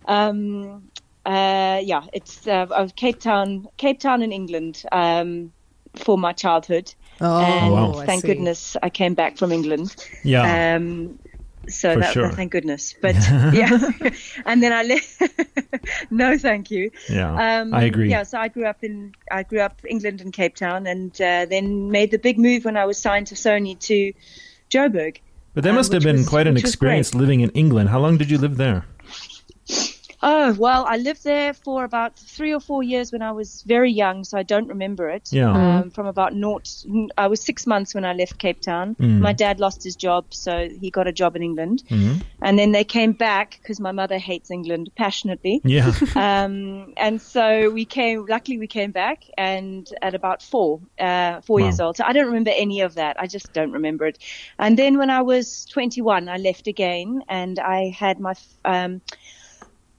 Um, 0.07 0.83
uh, 1.25 1.81
yeah, 1.83 2.05
it's 2.13 2.47
uh, 2.47 2.67
I 2.71 2.87
Cape 2.95 3.19
Town, 3.21 3.69
Cape 3.77 3.99
Town 4.01 4.23
in 4.23 4.33
England 4.33 4.85
um, 4.93 5.53
for 5.97 6.17
my 6.17 6.33
childhood, 6.33 6.95
oh, 7.21 7.39
and 7.41 7.73
wow. 7.73 7.93
Thank 8.07 8.23
see. 8.23 8.29
goodness 8.29 8.77
I 8.83 8.91
came 8.91 9.15
back 9.15 9.37
from 9.37 9.51
England. 9.53 9.97
Yeah. 10.23 10.77
Um, 10.77 11.19
so 11.69 11.95
For 11.95 12.01
that, 12.01 12.13
sure. 12.13 12.31
thank 12.31 12.53
goodness. 12.53 12.95
But 13.01 13.15
yeah, 13.53 13.79
and 14.47 14.63
then 14.63 14.73
I 14.73 14.83
left. 14.83 15.23
no, 16.11 16.37
thank 16.39 16.71
you. 16.71 16.91
yeah. 17.09 17.61
Um, 17.61 17.75
I 17.75 17.85
agree. 17.85 18.11
Yeah, 18.11 18.23
so 18.25 18.39
I 18.39 18.49
grew 18.49 18.67
up 18.67 18.83
in 18.83 19.13
I 19.31 19.43
grew 19.43 19.61
up 19.61 19.81
England 19.89 20.21
and 20.21 20.33
Cape 20.33 20.55
Town, 20.57 20.87
and 20.87 21.13
uh, 21.21 21.47
then 21.47 21.91
made 21.91 22.11
the 22.11 22.19
big 22.19 22.39
move 22.39 22.65
when 22.65 22.77
I 22.77 22.85
was 22.85 22.99
signed 22.99 23.27
to 23.29 23.35
Sony 23.35 23.79
to 23.81 24.13
Joburg. 24.71 25.19
But 25.55 25.65
that 25.65 25.71
um, 25.71 25.77
must 25.77 25.93
have 25.93 26.03
been 26.03 26.17
was- 26.19 26.29
quite 26.29 26.47
an 26.47 26.57
experience 26.57 27.15
living 27.15 27.41
in 27.41 27.51
England. 27.51 27.89
How 27.89 27.99
long 28.01 28.19
did 28.19 28.31
you 28.31 28.39
live 28.39 28.57
there? 28.57 28.85
Oh 30.29 30.53
well, 30.59 30.85
I 30.89 30.97
lived 30.97 31.23
there 31.23 31.55
for 31.55 31.85
about 31.85 32.19
three 32.19 32.53
or 32.53 32.59
four 32.59 32.83
years 32.83 33.13
when 33.13 33.23
I 33.23 33.31
was 33.31 33.63
very 33.65 33.93
young, 33.93 34.25
so 34.25 34.37
I 34.37 34.43
don't 34.43 34.67
remember 34.67 35.09
it. 35.09 35.29
Yeah. 35.31 35.53
Um, 35.53 35.91
from 35.93 36.07
about 36.07 36.35
naught, 36.35 36.69
I 37.17 37.29
was 37.29 37.45
six 37.45 37.65
months 37.65 37.95
when 37.95 38.05
I 38.05 38.13
left 38.13 38.37
Cape 38.39 38.61
Town. 38.61 38.97
Mm. 38.97 39.21
My 39.21 39.33
dad 39.33 39.61
lost 39.61 39.85
his 39.85 39.95
job, 39.95 40.25
so 40.31 40.69
he 40.81 40.91
got 40.91 41.07
a 41.07 41.13
job 41.13 41.37
in 41.37 41.43
England, 41.45 41.85
Mhm. 41.89 42.25
and 42.43 42.59
then 42.59 42.73
they 42.73 42.83
came 42.83 43.13
back 43.13 43.61
because 43.63 43.79
my 43.79 43.93
mother 43.93 44.19
hates 44.19 44.51
England 44.51 44.91
passionately. 44.97 45.61
Yeah. 45.63 45.93
um, 46.17 46.93
and 46.97 47.23
so 47.23 47.71
we 47.71 47.85
came. 47.85 48.27
Luckily, 48.29 48.59
we 48.59 48.67
came 48.67 48.91
back, 48.91 49.23
and 49.39 49.87
at 50.03 50.15
about 50.17 50.43
four, 50.43 50.81
uh, 50.99 51.41
four 51.43 51.61
Wow. 51.61 51.67
years 51.67 51.79
old. 51.79 51.97
So 51.99 52.05
I 52.05 52.13
don't 52.13 52.27
remember 52.27 52.51
any 52.53 52.81
of 52.81 52.97
that. 52.97 53.15
I 53.21 53.29
just 53.29 53.53
don't 53.53 53.71
remember 53.71 54.07
it. 54.07 54.19
And 54.59 54.77
then 54.77 54.99
when 54.99 55.11
I 55.11 55.23
was 55.23 55.67
21, 55.67 56.29
I 56.29 56.39
left 56.39 56.67
again, 56.67 57.23
and 57.29 57.61
I 57.61 57.95
had 57.97 58.19
my. 58.19 58.35
Um, 58.65 59.03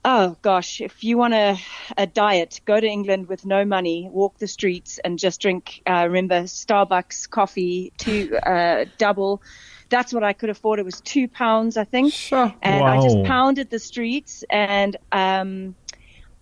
oh 0.08 0.38
gosh, 0.42 0.80
if 0.80 1.04
you 1.04 1.18
want 1.18 1.34
a, 1.34 1.58
a 1.98 2.08
diet, 2.08 2.62
go 2.66 2.80
to 2.80 2.88
England 2.88 3.28
with 3.28 3.46
no 3.46 3.66
money, 3.66 4.08
walk 4.10 4.38
the 4.40 4.48
streets, 4.48 5.00
and 5.04 5.20
just 5.20 5.42
drink. 5.42 5.82
Uh, 5.86 6.06
remember 6.08 6.44
Starbucks 6.44 7.30
coffee, 7.30 7.92
two 7.98 8.38
uh, 8.38 8.86
double. 8.98 9.42
That's 9.90 10.14
what 10.14 10.24
I 10.24 10.32
could 10.34 10.50
afford. 10.50 10.80
It 10.80 10.86
was 10.86 11.02
two 11.02 11.28
pounds, 11.28 11.76
I 11.78 11.84
think 11.84 12.14
Sure. 12.14 12.54
and 12.62 12.84
I 12.88 12.96
just 13.04 13.18
pounded 13.24 13.70
the 13.70 13.80
streets 13.80 14.44
and 14.50 14.96
um 15.12 15.76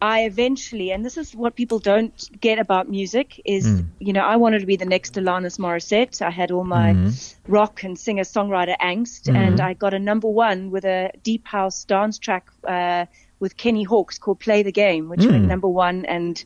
I 0.01 0.25
eventually, 0.25 0.91
and 0.91 1.03
this 1.05 1.17
is 1.17 1.34
what 1.34 1.55
people 1.55 1.79
don't 1.79 2.13
get 2.41 2.60
about 2.60 2.89
music, 2.89 3.41
is 3.45 3.65
Mm. 3.65 3.86
you 4.00 4.13
know 4.13 4.22
I 4.34 4.36
wanted 4.36 4.60
to 4.60 4.65
be 4.67 4.75
the 4.75 4.86
next 4.95 5.15
Alanis 5.15 5.57
Morissette. 5.57 6.22
I 6.22 6.29
had 6.29 6.51
all 6.51 6.65
my 6.65 6.93
Mm-hmm. 6.93 7.51
rock 7.51 7.84
and 7.84 7.98
singer 7.98 8.24
songwriter 8.24 8.75
angst, 8.81 9.29
and 9.34 9.60
I 9.60 9.74
got 9.74 9.93
a 9.93 10.00
number 10.00 10.27
one 10.29 10.69
with 10.69 10.86
a 10.86 11.12
deep 11.24 11.48
house 11.48 11.86
dance 11.86 12.19
track 12.19 12.45
uh, 12.67 13.05
with 13.39 13.57
Kenny 13.57 13.83
Hawkes 13.83 14.17
called 14.17 14.39
Play 14.39 14.63
the 14.63 14.71
Game, 14.71 15.09
which 15.09 15.25
went 15.25 15.45
number 15.45 15.67
one 15.67 16.05
and 16.05 16.43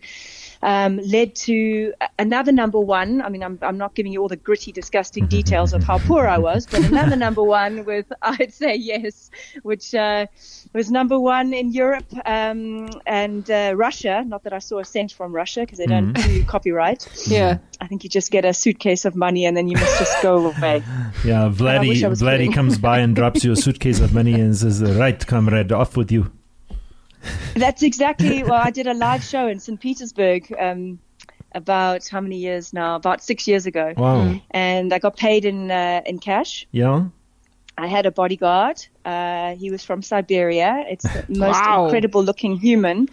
um, 0.62 0.98
led 0.98 1.36
to 1.36 1.94
another 2.18 2.52
number 2.52 2.80
one. 2.80 3.22
I 3.22 3.30
mean, 3.30 3.44
I'm, 3.44 3.60
I'm 3.62 3.78
not 3.78 3.96
giving 3.96 4.12
you 4.12 4.22
all 4.22 4.28
the 4.28 4.36
gritty, 4.36 4.72
disgusting 4.72 5.28
details 5.38 5.74
of 5.74 5.84
how 5.84 6.00
poor 6.00 6.28
I 6.28 6.38
was, 6.38 6.66
but 6.66 6.84
another 6.84 7.16
number 7.16 7.44
one 7.44 7.86
with 7.86 8.12
I'd 8.22 8.54
Say 8.54 8.76
Yes, 8.76 9.32
which 9.64 9.96
uh, 9.96 10.26
was 10.74 10.92
number 10.92 11.20
one 11.20 11.54
in 11.54 11.72
Europe 11.72 12.06
um, 12.26 12.90
and 13.06 13.50
uh, 13.50 13.74
Russia. 13.76 14.24
Not 14.26 14.44
that 14.44 14.54
I 14.54 14.60
saw 14.60 14.80
a 14.80 14.86
cent 14.86 15.12
from 15.12 15.32
Russia 15.32 15.62
because 15.62 15.78
they 15.78 15.86
don't 15.86 16.14
do 16.14 16.44
copyright. 16.46 17.08
Yeah. 17.30 17.60
I 17.80 17.88
think 17.88 18.04
you 18.04 18.10
just 18.10 18.32
get 18.32 18.44
a 18.44 18.54
suitcase 18.54 19.06
of 19.06 19.16
money 19.16 19.46
and 19.46 19.56
then 19.56 19.68
you 19.68 19.76
must 19.76 20.00
just 20.00 20.22
go 20.22 20.48
away. 20.48 20.84
Yeah, 21.24 21.44
I 21.44 21.48
wish 21.48 21.58
Vladdy, 21.58 22.04
I 22.04 22.08
was 22.08 22.22
Vladdy 22.22 22.54
comes 22.54 22.78
by 22.78 23.00
and 23.00 23.16
drops 23.16 23.44
you 23.44 23.52
a 23.52 23.56
suitcase 23.56 24.00
of 24.00 24.14
money 24.14 24.34
and 24.34 24.56
says, 24.56 24.82
"Right, 24.82 25.26
comrade, 25.26 25.72
off 25.72 25.96
with 25.96 26.12
you." 26.12 26.32
That's 27.56 27.84
exactly. 27.84 28.44
Well, 28.44 28.62
I 28.62 28.72
did 28.72 28.88
a 28.88 28.94
live 28.94 29.24
show 29.24 29.48
in 29.48 29.60
St. 29.60 29.80
Petersburg 29.80 30.54
um, 30.60 31.00
about 31.54 32.08
how 32.08 32.22
many 32.22 32.38
years 32.38 32.74
now? 32.74 32.96
About 32.96 33.22
six 33.24 33.48
years 33.48 33.66
ago, 33.66 33.94
Wow. 33.98 34.40
and 34.52 34.94
I 34.94 35.00
got 35.00 35.18
paid 35.18 35.46
in 35.46 35.70
uh, 35.72 36.02
in 36.06 36.20
cash. 36.20 36.68
Yeah. 36.72 37.06
I 37.78 37.88
had 37.88 38.06
a 38.06 38.12
bodyguard. 38.12 38.86
Uh, 39.06 39.56
he 39.56 39.72
was 39.72 39.86
from 39.86 40.02
Siberia. 40.02 40.84
It's 40.90 41.04
the 41.04 41.26
most 41.46 41.62
Wow. 41.62 41.86
incredible 41.86 42.22
looking 42.24 42.58
human. 42.58 43.08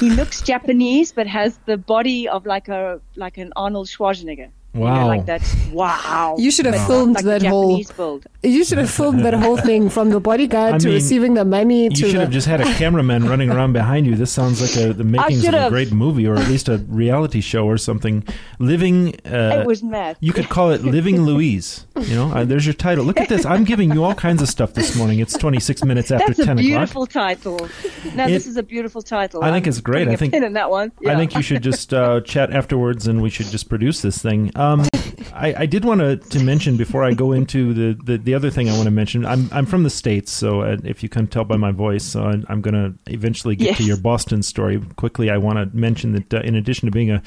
he 0.00 0.10
looks 0.10 0.42
Japanese, 0.42 1.12
but 1.12 1.26
has 1.28 1.58
the 1.66 1.76
body 1.76 2.28
of 2.28 2.44
like 2.44 2.68
a 2.68 3.00
like 3.16 3.38
an 3.38 3.52
Arnold 3.56 3.86
Schwarzenegger. 3.88 4.50
You 4.72 4.80
know, 4.80 4.86
Wow. 4.86 5.06
like 5.08 5.26
that. 5.26 5.42
Wow. 5.72 6.36
You 6.38 6.50
should 6.52 6.64
have 6.66 6.76
But 6.76 6.86
filmed 6.86 7.14
like 7.16 7.24
that 7.24 7.42
whole. 7.42 7.82
Build. 7.96 8.26
You 8.42 8.64
should 8.64 8.78
have 8.78 8.90
filmed 8.90 9.24
that 9.24 9.34
whole 9.34 9.56
thing 9.56 9.90
from 9.90 10.10
the 10.10 10.20
bodyguard 10.20 10.74
I 10.74 10.78
to 10.78 10.86
mean, 10.86 10.94
receiving 10.94 11.34
the 11.34 11.44
money 11.44 11.88
You 11.90 11.96
should 11.96 12.14
the... 12.14 12.20
have 12.20 12.30
just 12.30 12.46
had 12.46 12.60
a 12.60 12.72
cameraman 12.74 13.28
running 13.28 13.50
around 13.50 13.72
behind 13.72 14.06
you. 14.06 14.14
This 14.14 14.30
sounds 14.32 14.62
like 14.62 14.76
a, 14.82 14.92
the 14.92 15.02
makings 15.04 15.44
of 15.46 15.54
a 15.54 15.68
great 15.70 15.90
movie, 15.92 16.26
or 16.26 16.36
at 16.36 16.48
least 16.48 16.68
a 16.68 16.78
reality 16.88 17.40
show 17.40 17.66
or 17.66 17.78
something. 17.78 18.22
Living. 18.60 19.16
Uh, 19.26 19.60
it 19.62 19.66
was 19.66 19.82
mad. 19.82 20.16
you 20.20 20.32
could 20.32 20.48
call 20.48 20.70
it 20.70 20.82
Living 20.84 21.22
Louise. 21.30 21.86
You 21.98 22.14
know, 22.14 22.30
uh, 22.32 22.44
there's 22.44 22.64
your 22.64 22.72
title. 22.74 23.04
Look 23.04 23.20
at 23.20 23.28
this. 23.28 23.44
I'm 23.44 23.64
giving 23.64 23.92
you 23.92 24.04
all 24.04 24.14
kinds 24.14 24.40
of 24.40 24.48
stuff 24.48 24.72
this 24.74 24.94
morning. 24.96 25.18
It's 25.18 25.36
26 25.36 25.84
minutes 25.84 26.10
after 26.12 26.28
That's 26.28 26.38
a 26.38 26.44
10 26.46 26.58
o'clock. 26.58 26.64
beautiful 26.66 27.06
title. 27.06 27.68
No, 28.14 28.24
It- 28.24 28.28
this 28.28 28.46
is 28.46 28.56
a 28.56 28.62
beautiful 28.62 29.02
title. 29.02 29.42
I 29.42 29.50
think 29.50 29.66
I'm 29.66 29.70
it's 29.70 29.80
great. 29.80 30.02
putting 30.06 30.10
I 30.10 30.14
a 30.14 30.16
think- 30.16 30.32
pin 30.32 30.44
in 30.44 30.52
that 30.54 30.70
one. 30.70 30.92
I 31.06 31.16
think 31.16 31.34
you 31.34 31.42
should 31.42 31.62
just 31.62 31.92
uh, 31.92 32.20
chat 32.22 32.52
afterwards, 32.52 33.06
and 33.08 33.20
we 33.20 33.30
should 33.30 33.46
just 33.46 33.68
produce 33.68 34.00
this 34.02 34.18
thing. 34.22 34.50
Um, 34.60 34.86
I, 35.32 35.54
I 35.60 35.66
did 35.66 35.86
want 35.86 36.00
to, 36.00 36.16
to 36.16 36.44
mention 36.44 36.76
before 36.76 37.02
I 37.02 37.14
go 37.14 37.32
into 37.32 37.72
the, 37.72 37.98
the, 38.04 38.18
the 38.18 38.34
other 38.34 38.50
thing 38.50 38.68
I 38.68 38.72
want 38.72 38.84
to 38.84 38.90
mention. 38.90 39.24
I'm 39.24 39.48
I'm 39.52 39.64
from 39.64 39.84
the 39.84 39.90
states, 39.90 40.30
so 40.30 40.60
uh, 40.60 40.76
if 40.84 41.02
you 41.02 41.08
can 41.08 41.26
tell 41.26 41.44
by 41.44 41.56
my 41.56 41.72
voice, 41.72 42.14
I'm 42.14 42.60
going 42.60 42.74
to 42.74 42.92
eventually 43.10 43.56
get 43.56 43.78
to 43.78 43.84
your 43.84 43.96
Boston 43.96 44.42
story. 44.42 44.82
Quickly, 44.96 45.30
I 45.30 45.38
want 45.38 45.56
to 45.58 45.74
mention 45.74 46.12
that 46.12 46.34
uh, 46.34 46.40
in 46.40 46.56
addition 46.56 46.86
to 46.86 46.92
being 46.92 47.10
a 47.10 47.22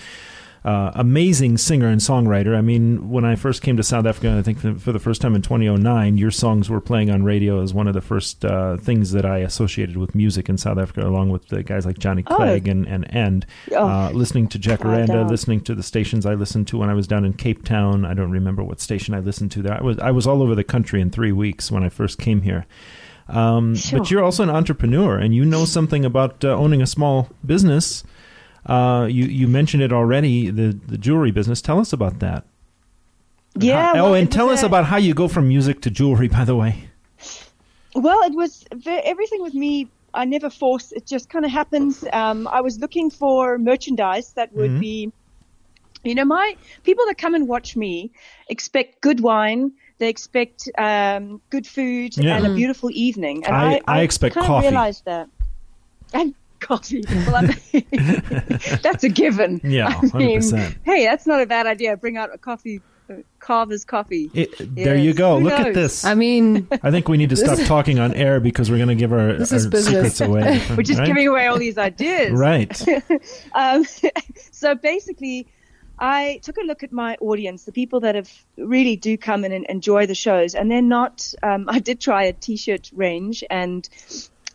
uh, 0.65 0.91
amazing 0.95 1.57
singer 1.57 1.87
and 1.89 1.99
songwriter. 1.99 2.55
I 2.55 2.61
mean, 2.61 3.09
when 3.09 3.25
I 3.25 3.35
first 3.35 3.61
came 3.61 3.75
to 3.77 3.83
South 3.83 4.05
Africa, 4.05 4.37
I 4.37 4.41
think 4.41 4.59
for 4.79 4.91
the 4.93 4.99
first 4.99 5.19
time 5.21 5.35
in 5.35 5.41
2009, 5.41 6.17
your 6.17 6.31
songs 6.31 6.69
were 6.69 6.79
playing 6.79 7.09
on 7.11 7.23
radio 7.23 7.61
as 7.61 7.73
one 7.73 7.87
of 7.87 7.93
the 7.93 8.01
first 8.01 8.45
uh, 8.45 8.77
things 8.77 9.11
that 9.11 9.25
I 9.25 9.39
associated 9.39 9.97
with 9.97 10.15
music 10.15 10.47
in 10.47 10.57
South 10.57 10.77
Africa, 10.77 11.05
along 11.05 11.31
with 11.31 11.47
the 11.49 11.63
guys 11.63 11.85
like 11.85 11.99
Johnny 11.99 12.23
Oh. 12.27 12.35
Clegg 12.37 12.67
and 12.69 12.87
and 12.87 13.05
End. 13.13 13.45
Oh. 13.73 13.87
Uh, 13.87 14.11
listening 14.13 14.47
to 14.47 14.57
Oh, 14.57 14.61
Jacaranda, 14.61 15.29
listening 15.29 15.59
to 15.61 15.75
the 15.75 15.83
stations 15.83 16.25
I 16.25 16.35
listened 16.35 16.67
to 16.69 16.77
when 16.77 16.89
I 16.89 16.93
was 16.93 17.07
down 17.07 17.25
in 17.25 17.33
Cape 17.33 17.65
Town. 17.65 18.05
I 18.05 18.13
don't 18.13 18.31
remember 18.31 18.63
what 18.63 18.79
station 18.79 19.13
I 19.13 19.19
listened 19.19 19.51
to 19.51 19.61
there. 19.61 19.73
I 19.73 19.81
was 19.81 19.99
I 19.99 20.11
was 20.11 20.25
all 20.25 20.41
over 20.41 20.55
the 20.55 20.63
country 20.63 21.01
in 21.01 21.09
three 21.09 21.33
weeks 21.33 21.71
when 21.71 21.83
I 21.83 21.89
first 21.89 22.19
came 22.19 22.41
here. 22.41 22.65
Um, 23.27 23.75
Sure. 23.75 23.99
But 23.99 24.11
you're 24.11 24.23
also 24.23 24.43
an 24.43 24.49
entrepreneur, 24.49 25.17
and 25.17 25.33
you 25.35 25.43
know 25.45 25.65
something 25.65 26.05
about 26.05 26.43
uh, 26.45 26.49
owning 26.55 26.81
a 26.81 26.87
small 26.87 27.29
business. 27.45 28.03
Uh, 28.65 29.05
you 29.09 29.25
you 29.25 29.47
mentioned 29.47 29.83
it 29.83 29.91
already, 29.91 30.49
the 30.49 30.77
the 30.87 30.97
jewelry 30.97 31.31
business. 31.31 31.61
Tell 31.61 31.79
us 31.79 31.91
about 31.93 32.19
that. 32.19 32.45
Yeah. 33.59 33.87
How- 33.87 33.93
well, 33.93 34.05
oh, 34.07 34.13
and 34.13 34.31
tell 34.31 34.49
us 34.49 34.63
about 34.63 34.85
how 34.85 34.97
you 34.97 35.13
go 35.13 35.27
from 35.27 35.47
music 35.47 35.81
to 35.81 35.89
jewelry. 35.91 36.27
By 36.27 36.45
the 36.45 36.55
way. 36.55 36.89
Well, 37.95 38.19
it 38.23 38.33
was 38.33 38.65
everything 38.85 39.41
with 39.43 39.53
me. 39.53 39.87
I 40.15 40.25
never 40.25 40.49
force. 40.49 40.91
It 40.91 41.05
just 41.05 41.29
kind 41.29 41.45
of 41.45 41.51
happens. 41.51 42.03
Um, 42.13 42.47
I 42.47 42.61
was 42.61 42.79
looking 42.79 43.09
for 43.11 43.57
merchandise 43.57 44.33
that 44.33 44.53
would 44.55 44.71
Mhm. 44.71 44.79
be, 44.79 45.11
you 46.03 46.15
know, 46.15 46.25
my 46.25 46.55
people 46.83 47.05
that 47.07 47.17
come 47.17 47.35
and 47.35 47.47
watch 47.47 47.75
me 47.75 48.11
expect 48.47 49.01
good 49.01 49.19
wine. 49.19 49.71
They 49.99 50.09
expect 50.09 50.69
um, 50.77 51.41
good 51.49 51.65
food 51.67 52.17
Yeah. 52.17 52.37
and 52.37 52.47
a 52.47 52.53
beautiful 52.55 52.89
evening. 52.93 53.45
And 53.45 53.55
I- 53.55 53.81
I, 53.87 53.99
I 53.99 54.01
expect 54.01 54.35
kind 54.35 54.47
coffee. 54.47 54.67
Of 54.67 54.71
realized 54.73 55.05
that. 55.05 55.29
And 56.13 56.33
coffee. 56.63 57.03
Well, 57.27 57.35
I 57.35 57.41
mean, 57.41 57.85
that's 58.81 59.03
a 59.03 59.09
given. 59.09 59.61
Yeah, 59.63 59.87
I 60.13 60.17
mean, 60.17 60.39
100%. 60.39 60.77
hey, 60.83 61.03
that's 61.05 61.27
not 61.27 61.41
a 61.41 61.45
bad 61.45 61.67
idea. 61.67 61.95
Bring 61.97 62.17
out 62.17 62.33
a 62.33 62.37
coffee, 62.37 62.81
uh, 63.09 63.15
Carver's 63.39 63.85
coffee. 63.85 64.31
It, 64.33 64.75
There 64.75 64.95
you 64.97 65.13
go. 65.13 65.37
Who 65.39 65.43
Look 65.45 65.53
at 65.53 65.73
this. 65.73 66.05
I 66.05 66.15
mean, 66.15 66.67
I 66.81 66.89
think 66.89 67.07
we 67.09 67.17
need 67.17 67.29
to 67.29 67.35
stop 67.35 67.59
talking 67.67 67.99
on 67.99 68.13
air 68.13 68.39
because 68.39 68.71
we're 68.71 68.77
going 68.77 68.89
to 68.89 68.95
give 68.95 69.11
our, 69.11 69.19
our 69.31 69.33
This 69.37 69.51
is 69.51 69.67
business. 69.67 70.15
secrets 70.15 70.21
away. 70.21 70.61
We're 70.77 70.83
just 70.83 70.99
right? 70.99 71.07
giving 71.07 71.27
away 71.27 71.47
all 71.47 71.59
these 71.59 71.77
ideas. 71.77 72.31
Right. 72.31 72.73
Um, 73.53 73.85
so 74.51 74.73
basically, 74.75 75.47
I 75.99 76.39
took 76.41 76.57
a 76.57 76.61
look 76.61 76.81
at 76.83 76.91
my 76.91 77.15
audience, 77.21 77.65
the 77.65 77.71
people 77.71 77.99
that 78.01 78.15
have 78.15 78.31
really 78.57 78.95
do 78.95 79.15
come 79.17 79.45
in 79.45 79.51
and 79.51 79.65
enjoy 79.67 80.07
the 80.07 80.15
shows, 80.15 80.55
and 80.55 80.71
they're 80.71 80.81
not. 80.81 81.33
Um, 81.43 81.65
I 81.69 81.79
did 81.79 81.99
try 81.99 82.23
a 82.23 82.33
T-shirt 82.33 82.89
range, 82.95 83.43
and 83.49 83.87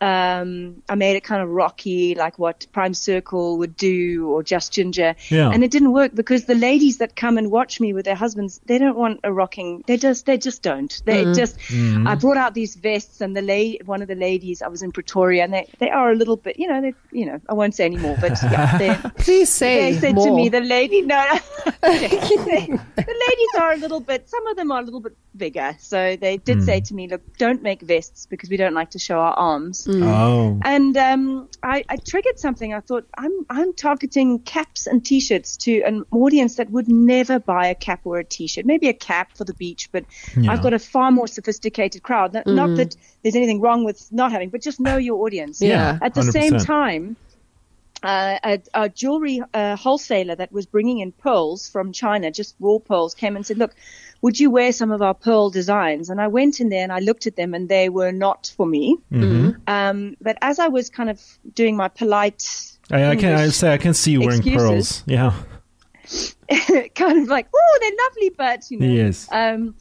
um, 0.00 0.82
I 0.88 0.94
made 0.94 1.16
it 1.16 1.24
kind 1.24 1.42
of 1.42 1.48
rocky, 1.48 2.14
like 2.14 2.38
what 2.38 2.66
Prime 2.72 2.94
Circle 2.94 3.58
would 3.58 3.76
do, 3.76 4.28
or 4.28 4.42
Just 4.42 4.72
Jinjer, 4.72 5.16
Yeah. 5.30 5.50
and 5.50 5.64
it 5.64 5.70
didn't 5.70 5.92
work 5.92 6.14
because 6.14 6.44
the 6.44 6.54
ladies 6.54 6.98
that 6.98 7.16
come 7.16 7.38
and 7.38 7.50
watch 7.50 7.80
me 7.80 7.92
with 7.92 8.04
their 8.04 8.14
husbands, 8.14 8.60
they 8.66 8.78
don't 8.78 8.96
want 8.96 9.20
a 9.24 9.32
rocking. 9.32 9.84
They 9.86 9.96
just, 9.96 10.26
they 10.26 10.38
just 10.38 10.62
don't. 10.62 11.02
They 11.04 11.24
mm-hmm. 11.24 11.34
just. 11.34 11.58
Mm-hmm. 11.58 12.06
I 12.06 12.14
brought 12.14 12.36
out 12.36 12.54
these 12.54 12.76
vests, 12.76 13.20
and 13.20 13.36
the 13.36 13.42
la- 13.42 13.84
one 13.84 14.02
of 14.02 14.08
the 14.08 14.14
ladies, 14.14 14.62
I 14.62 14.68
was 14.68 14.82
in 14.82 14.92
Pretoria, 14.92 15.44
and 15.44 15.52
they, 15.52 15.68
they 15.78 15.90
are 15.90 16.10
a 16.10 16.14
little 16.14 16.36
bit, 16.36 16.58
you 16.58 16.68
know, 16.68 16.80
they, 16.80 16.94
you 17.10 17.26
know, 17.26 17.40
I 17.48 17.54
won't 17.54 17.74
say 17.74 17.84
anymore, 17.84 18.16
but 18.20 18.40
yeah, 18.42 19.10
please 19.18 19.48
say 19.48 19.92
They 19.92 19.98
said 19.98 20.14
more. 20.14 20.26
to 20.26 20.34
me, 20.34 20.48
the 20.48 20.60
lady, 20.60 21.02
no, 21.02 21.24
the 21.82 22.80
ladies 23.28 23.60
are 23.60 23.72
a 23.72 23.76
little 23.76 24.00
bit, 24.00 24.28
some 24.28 24.46
of 24.46 24.56
them 24.56 24.70
are 24.70 24.80
a 24.80 24.84
little 24.84 25.00
bit 25.00 25.16
bigger. 25.36 25.76
So 25.78 26.16
they 26.16 26.36
did 26.36 26.62
say 26.62 26.80
hmm. 26.80 26.84
to 26.84 26.94
me, 26.94 27.08
look, 27.08 27.36
don't 27.38 27.62
make 27.62 27.80
vests 27.80 28.26
because 28.26 28.50
we 28.50 28.56
don't 28.56 28.74
like 28.74 28.90
to 28.90 28.98
show 28.98 29.18
our 29.18 29.34
arms. 29.34 29.86
Oh. 29.88 30.60
And 30.64 30.96
um, 30.96 31.48
I, 31.62 31.84
I 31.88 31.96
triggered 31.96 32.38
something. 32.38 32.74
I 32.74 32.80
thought 32.80 33.06
I'm 33.16 33.32
I'm 33.48 33.72
targeting 33.72 34.40
caps 34.40 34.86
and 34.86 35.04
t-shirts 35.04 35.56
to 35.58 35.80
an 35.82 36.04
audience 36.10 36.56
that 36.56 36.70
would 36.70 36.88
never 36.88 37.38
buy 37.38 37.68
a 37.68 37.74
cap 37.74 38.00
or 38.04 38.18
a 38.18 38.24
t-shirt. 38.24 38.66
Maybe 38.66 38.88
a 38.88 38.92
cap 38.92 39.36
for 39.36 39.44
the 39.44 39.54
beach, 39.54 39.88
but 39.90 40.04
Yeah. 40.36 40.52
I've 40.52 40.62
got 40.62 40.74
a 40.74 40.78
far 40.78 41.10
more 41.10 41.26
sophisticated 41.26 42.02
crowd. 42.02 42.34
Not, 42.34 42.46
not 42.46 42.76
that 42.76 42.96
there's 43.22 43.36
anything 43.36 43.60
wrong 43.60 43.84
with 43.84 44.12
not 44.12 44.30
having, 44.32 44.50
but 44.50 44.60
just 44.62 44.78
know 44.78 44.96
your 44.96 45.24
audience. 45.24 45.60
Yeah. 45.62 45.98
At 46.02 46.14
the 46.14 46.22
same 46.22 46.52
100%. 46.54 46.66
time, 46.66 47.16
uh, 48.02 48.38
a, 48.44 48.60
a 48.74 48.88
jewelry 48.88 49.42
uh, 49.52 49.76
wholesaler 49.76 50.34
that 50.36 50.52
was 50.52 50.66
bringing 50.66 50.98
in 51.00 51.12
pearls 51.12 51.68
from 51.68 51.92
China, 51.92 52.30
just 52.30 52.54
raw 52.60 52.78
pearls, 52.78 53.14
came 53.14 53.36
and 53.36 53.44
said, 53.44 53.58
"Look, 53.58 53.74
would 54.22 54.38
you 54.38 54.50
wear 54.50 54.72
some 54.72 54.90
of 54.92 55.02
our 55.02 55.14
pearl 55.14 55.50
designs?" 55.50 56.10
And 56.10 56.20
I 56.20 56.28
went 56.28 56.60
in 56.60 56.68
there 56.68 56.82
and 56.82 56.92
I 56.92 57.00
looked 57.00 57.26
at 57.26 57.36
them, 57.36 57.54
and 57.54 57.68
they 57.68 57.88
were 57.88 58.12
not 58.12 58.52
for 58.56 58.66
me. 58.66 58.98
Mm-hmm. 59.12 59.60
Um, 59.66 60.16
but 60.20 60.38
as 60.42 60.58
I 60.58 60.68
was 60.68 60.90
kind 60.90 61.10
of 61.10 61.20
doing 61.54 61.76
my 61.76 61.88
polite, 61.88 62.44
I, 62.90 63.06
I 63.10 63.16
can 63.16 63.34
I 63.34 63.48
say 63.48 63.72
I 63.72 63.78
can 63.78 63.94
see 63.94 64.12
you 64.12 64.20
wearing 64.20 64.38
excuses. 64.38 65.02
pearls. 65.02 65.04
Yeah. 65.06 65.32
kind 66.94 67.18
of 67.22 67.28
like, 67.28 67.48
"Oh, 67.54 67.78
they're 67.80 67.90
lovely," 68.06 68.30
but 68.36 68.70
you 68.70 68.78
know, 68.78 68.86
Yes. 68.86 69.28
um, 69.30 69.74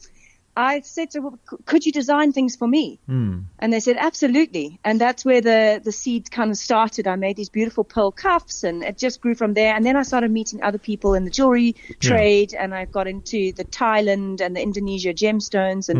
I 0.58 0.80
said 0.80 1.10
to, 1.12 1.20
well, 1.20 1.38
c- 1.48 1.56
"Could 1.64 1.86
you 1.86 1.92
design 1.92 2.32
things 2.32 2.56
for 2.56 2.68
me?" 2.68 2.98
Hmm. 3.06 3.38
And 3.60 3.72
they 3.72 3.80
said, 3.80 3.96
absolutely. 3.98 4.78
And 4.84 5.00
that's 5.00 5.24
where 5.24 5.40
the, 5.40 5.80
the 5.82 5.92
seed 5.92 6.30
kind 6.30 6.50
of 6.50 6.56
started. 6.56 7.06
I 7.06 7.16
made 7.16 7.36
these 7.36 7.48
beautiful 7.48 7.84
pearl 7.84 8.12
cuffs 8.12 8.62
and 8.64 8.82
it 8.84 8.96
just 8.98 9.20
grew 9.20 9.34
from 9.34 9.54
there. 9.54 9.74
And 9.74 9.84
then 9.84 9.96
I 9.96 10.02
started 10.02 10.30
meeting 10.30 10.62
other 10.62 10.78
people 10.78 11.14
in 11.14 11.24
the 11.24 11.30
jewelry 11.30 11.74
trade 12.00 12.54
and 12.54 12.74
I 12.74 12.84
got 12.84 13.06
into 13.06 13.52
the 13.52 13.64
Thailand 13.64 14.40
and 14.40 14.54
the 14.56 14.62
Indonesia 14.62 15.12
gemstones 15.12 15.88
and 15.88 15.98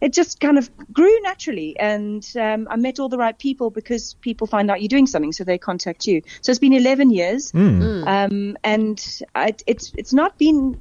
it 0.00 0.12
just 0.12 0.40
kind 0.40 0.58
of 0.58 0.70
grew 0.92 1.20
naturally. 1.22 1.78
And 1.78 2.26
um, 2.36 2.66
I 2.70 2.76
met 2.76 2.98
all 2.98 3.08
the 3.08 3.18
right 3.18 3.38
people 3.38 3.70
because 3.70 4.14
people 4.20 4.46
find 4.46 4.70
out 4.70 4.80
you're 4.80 4.88
doing 4.88 5.06
something. 5.06 5.32
So 5.32 5.44
they 5.44 5.58
contact 5.58 6.06
you. 6.06 6.22
So 6.42 6.50
it's 6.50 6.58
been 6.58 6.72
11 6.72 7.10
years. 7.10 7.52
Um, 8.08 8.56
and 8.64 8.98
I, 9.34 9.54
it's, 9.66 9.92
it's 9.96 10.12
not 10.12 10.38
been, 10.38 10.80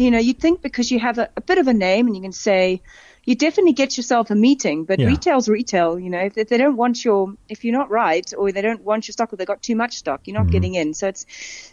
you 0.00 0.10
know, 0.10 0.18
you'd 0.18 0.40
think 0.40 0.62
because 0.62 0.90
you 0.90 0.98
have 0.98 1.18
a, 1.18 1.28
a 1.36 1.40
bit 1.40 1.58
of 1.58 1.68
a 1.68 1.74
name 1.74 2.06
and 2.06 2.16
you 2.16 2.22
can 2.22 2.32
say, 2.32 2.82
you 3.24 3.34
definitely 3.34 3.74
get 3.74 3.96
yourself 3.96 4.30
a 4.30 4.34
meeting, 4.34 4.84
but 4.84 4.98
Yeah. 4.98 5.06
retail's 5.08 5.48
retail. 5.48 5.98
You 5.98 6.08
know, 6.08 6.20
if, 6.20 6.38
if 6.38 6.48
they 6.48 6.56
don't 6.56 6.76
want 6.76 7.04
your, 7.04 7.34
if 7.48 7.64
you're 7.64 7.76
not 7.76 7.90
right, 7.90 8.32
or 8.38 8.52
they 8.52 8.62
don't 8.62 8.82
want 8.82 9.06
your 9.06 9.12
stock, 9.12 9.32
or 9.32 9.36
they 9.36 9.44
got 9.44 9.62
too 9.62 9.76
much 9.76 9.96
stock, 9.96 10.22
you're 10.24 10.34
not 10.34 10.44
mm-hmm. 10.44 10.52
getting 10.52 10.74
in. 10.74 10.94
So 10.94 11.08
it's, 11.08 11.26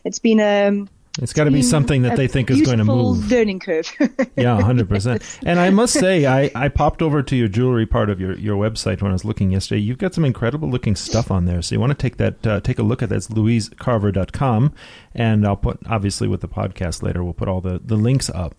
it's 0.03 0.19
been 0.19 0.39
a, 0.39 0.85
It's 1.21 1.31
got 1.31 1.45
to 1.45 1.51
be 1.51 1.61
something 1.61 2.01
that 2.01 2.17
they 2.17 2.27
think 2.27 2.51
is 2.51 2.61
going 2.61 2.79
to 2.79 2.83
move. 2.83 3.31
Learning 3.31 3.59
curve. 3.59 3.89
yeah, 4.35 4.59
hundred 4.61 4.89
percent. 4.89 5.23
And 5.45 5.59
I 5.59 5.69
must 5.69 5.93
say, 5.93 6.25
I, 6.25 6.51
I 6.53 6.67
popped 6.67 7.01
over 7.01 7.23
to 7.23 7.35
your 7.35 7.47
jewelry 7.47 7.85
part 7.85 8.09
of 8.09 8.19
your, 8.19 8.37
your 8.37 8.57
website 8.57 9.01
when 9.01 9.11
I 9.11 9.13
was 9.13 9.23
looking 9.23 9.51
yesterday. 9.51 9.79
You've 9.81 9.97
got 9.97 10.13
some 10.13 10.25
incredible 10.25 10.69
looking 10.69 10.95
stuff 10.95 11.31
on 11.31 11.45
there. 11.45 11.61
So 11.61 11.75
you 11.75 11.79
want 11.79 11.91
to 11.91 11.97
take 11.97 12.17
that 12.17 12.45
uh, 12.45 12.59
take 12.59 12.79
a 12.79 12.83
look 12.83 13.01
at 13.01 13.09
that. 13.09 13.15
It's 13.15 13.27
louisecarver.com. 13.27 14.73
and 15.13 15.47
I'll 15.47 15.55
put 15.55 15.79
obviously 15.87 16.27
with 16.27 16.41
the 16.41 16.49
podcast 16.49 17.01
later. 17.01 17.23
We'll 17.23 17.33
put 17.33 17.47
all 17.47 17.61
the 17.61 17.79
the 17.83 17.95
links 17.95 18.29
up. 18.29 18.55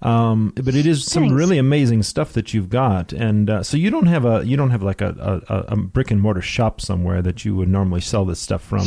Um, 0.00 0.52
but 0.56 0.74
it 0.74 0.84
is 0.84 1.04
some 1.04 1.24
Thanks. 1.24 1.34
really 1.34 1.58
amazing 1.58 2.02
stuff 2.02 2.32
that 2.32 2.52
you've 2.52 2.68
got, 2.68 3.12
and 3.12 3.48
uh, 3.48 3.62
so 3.62 3.76
you 3.76 3.88
don't 3.88 4.06
have 4.06 4.24
a 4.24 4.44
you 4.44 4.56
don't 4.56 4.70
have 4.70 4.82
like 4.82 5.00
a, 5.00 5.42
a, 5.48 5.74
a 5.74 5.76
brick 5.76 6.10
and 6.10 6.20
mortar 6.20 6.42
shop 6.42 6.80
somewhere 6.80 7.22
that 7.22 7.44
you 7.44 7.54
would 7.54 7.68
normally 7.68 8.00
sell 8.00 8.24
this 8.24 8.40
stuff 8.40 8.62
from. 8.62 8.84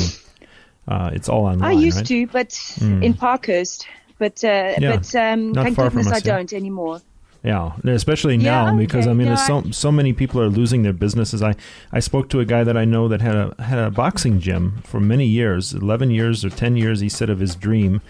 Uh, 0.87 1.09
it's 1.13 1.29
all 1.29 1.45
online. 1.45 1.63
I 1.63 1.71
used 1.71 1.97
right? 1.97 2.05
to, 2.07 2.27
but 2.27 2.77
in 2.81 3.13
Parkhurst. 3.13 3.87
But 4.17 4.43
uh, 4.43 4.75
Yeah, 4.79 4.95
but 4.95 5.15
um, 5.15 5.53
thank 5.53 5.75
goodness 5.75 6.07
I 6.07 6.15
yeah. 6.17 6.19
don't 6.19 6.53
anymore. 6.53 7.01
Yeah, 7.43 7.73
especially 7.83 8.35
Yeah, 8.37 8.71
now 8.71 8.77
because 8.77 9.07
I 9.07 9.13
mean, 9.13 9.27
No, 9.27 9.35
so 9.35 9.63
so 9.71 9.91
many 9.91 10.13
people 10.13 10.41
are 10.41 10.49
losing 10.49 10.81
their 10.81 10.93
businesses. 10.93 11.43
I 11.43 11.53
I 11.91 11.99
spoke 11.99 12.29
to 12.29 12.39
a 12.39 12.45
guy 12.45 12.63
that 12.63 12.75
I 12.75 12.85
know 12.85 13.07
that 13.07 13.21
had 13.21 13.35
a 13.35 13.61
had 13.61 13.77
a 13.77 13.91
boxing 13.91 14.39
gym 14.39 14.81
for 14.83 14.99
many 14.99 15.27
years, 15.27 15.73
eleven 15.73 16.09
years 16.09 16.43
or 16.43 16.49
ten 16.49 16.75
years. 16.75 17.01
He 17.01 17.09
said 17.09 17.29
of 17.29 17.39
his 17.39 17.55
dream. 17.55 18.01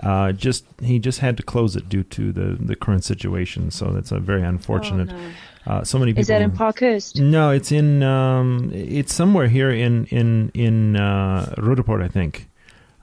Uh, 0.00 0.32
just 0.32 0.64
he 0.80 0.98
just 0.98 1.20
had 1.20 1.36
to 1.36 1.42
close 1.42 1.74
it 1.76 1.88
due 1.88 2.04
to 2.04 2.32
the 2.32 2.56
the 2.60 2.76
current 2.76 3.04
situation. 3.04 3.70
So 3.70 3.86
that's 3.86 4.12
a 4.12 4.20
very 4.20 4.42
unfortunate. 4.42 5.08
Oh, 5.10 5.16
no. 5.16 5.30
Uh, 5.66 5.82
so 5.82 5.98
many 5.98 6.12
people. 6.12 6.20
Is 6.20 6.26
that 6.28 6.42
in 6.42 6.50
Parkhurst? 6.50 7.18
No, 7.20 7.50
it's 7.50 7.72
in 7.72 8.02
um, 8.02 8.70
it's 8.74 9.14
somewhere 9.14 9.48
here 9.48 9.70
in 9.70 10.04
in 10.06 10.50
in 10.54 10.96
uh, 10.96 11.54
Roodepoort, 11.58 12.02
I 12.02 12.08
think. 12.08 12.48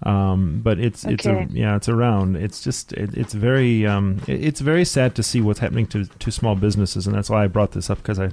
Um, 0.03 0.61
but 0.63 0.79
it's 0.79 1.03
it's 1.05 1.27
a, 1.27 1.47
yeah, 1.51 1.75
it's 1.75 1.87
around. 1.87 2.35
It's 2.35 2.63
just 2.63 2.91
it, 2.93 3.15
it's 3.15 3.33
very 3.35 3.85
um, 3.85 4.19
it- 4.27 4.43
it's 4.43 4.59
very 4.59 4.83
sad 4.83 5.13
to 5.15 5.21
see 5.23 5.41
what's 5.41 5.59
happening 5.59 5.85
to, 5.87 6.05
to 6.05 6.31
small 6.31 6.55
businesses, 6.55 7.05
and 7.05 7.15
that's 7.15 7.29
why 7.29 7.43
I 7.43 7.47
brought 7.47 7.71
this 7.73 7.87
up 7.89 7.99
because 7.99 8.19
I 8.19 8.25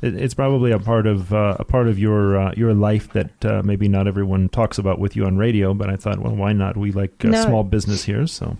it, 0.00 0.14
it's 0.14 0.34
probably 0.34 0.70
a 0.70 0.78
part 0.78 1.06
of 1.08 1.32
uh, 1.32 1.56
a 1.58 1.64
part 1.64 1.88
of 1.88 1.98
your 1.98 2.38
uh, 2.38 2.52
your 2.56 2.72
life 2.72 3.12
that 3.14 3.44
uh, 3.44 3.62
maybe 3.64 3.88
not 3.88 4.06
everyone 4.06 4.48
talks 4.48 4.78
about 4.78 5.00
with 5.00 5.16
you 5.16 5.24
on 5.26 5.36
radio. 5.38 5.74
But 5.74 5.90
I 5.90 5.96
thought, 5.96 6.20
well, 6.20 6.36
why 6.36 6.52
not? 6.52 6.76
We 6.76 6.92
like 6.92 7.24
uh, 7.24 7.28
No. 7.30 7.44
small 7.44 7.64
business 7.64 8.04
here, 8.04 8.26
so. 8.28 8.56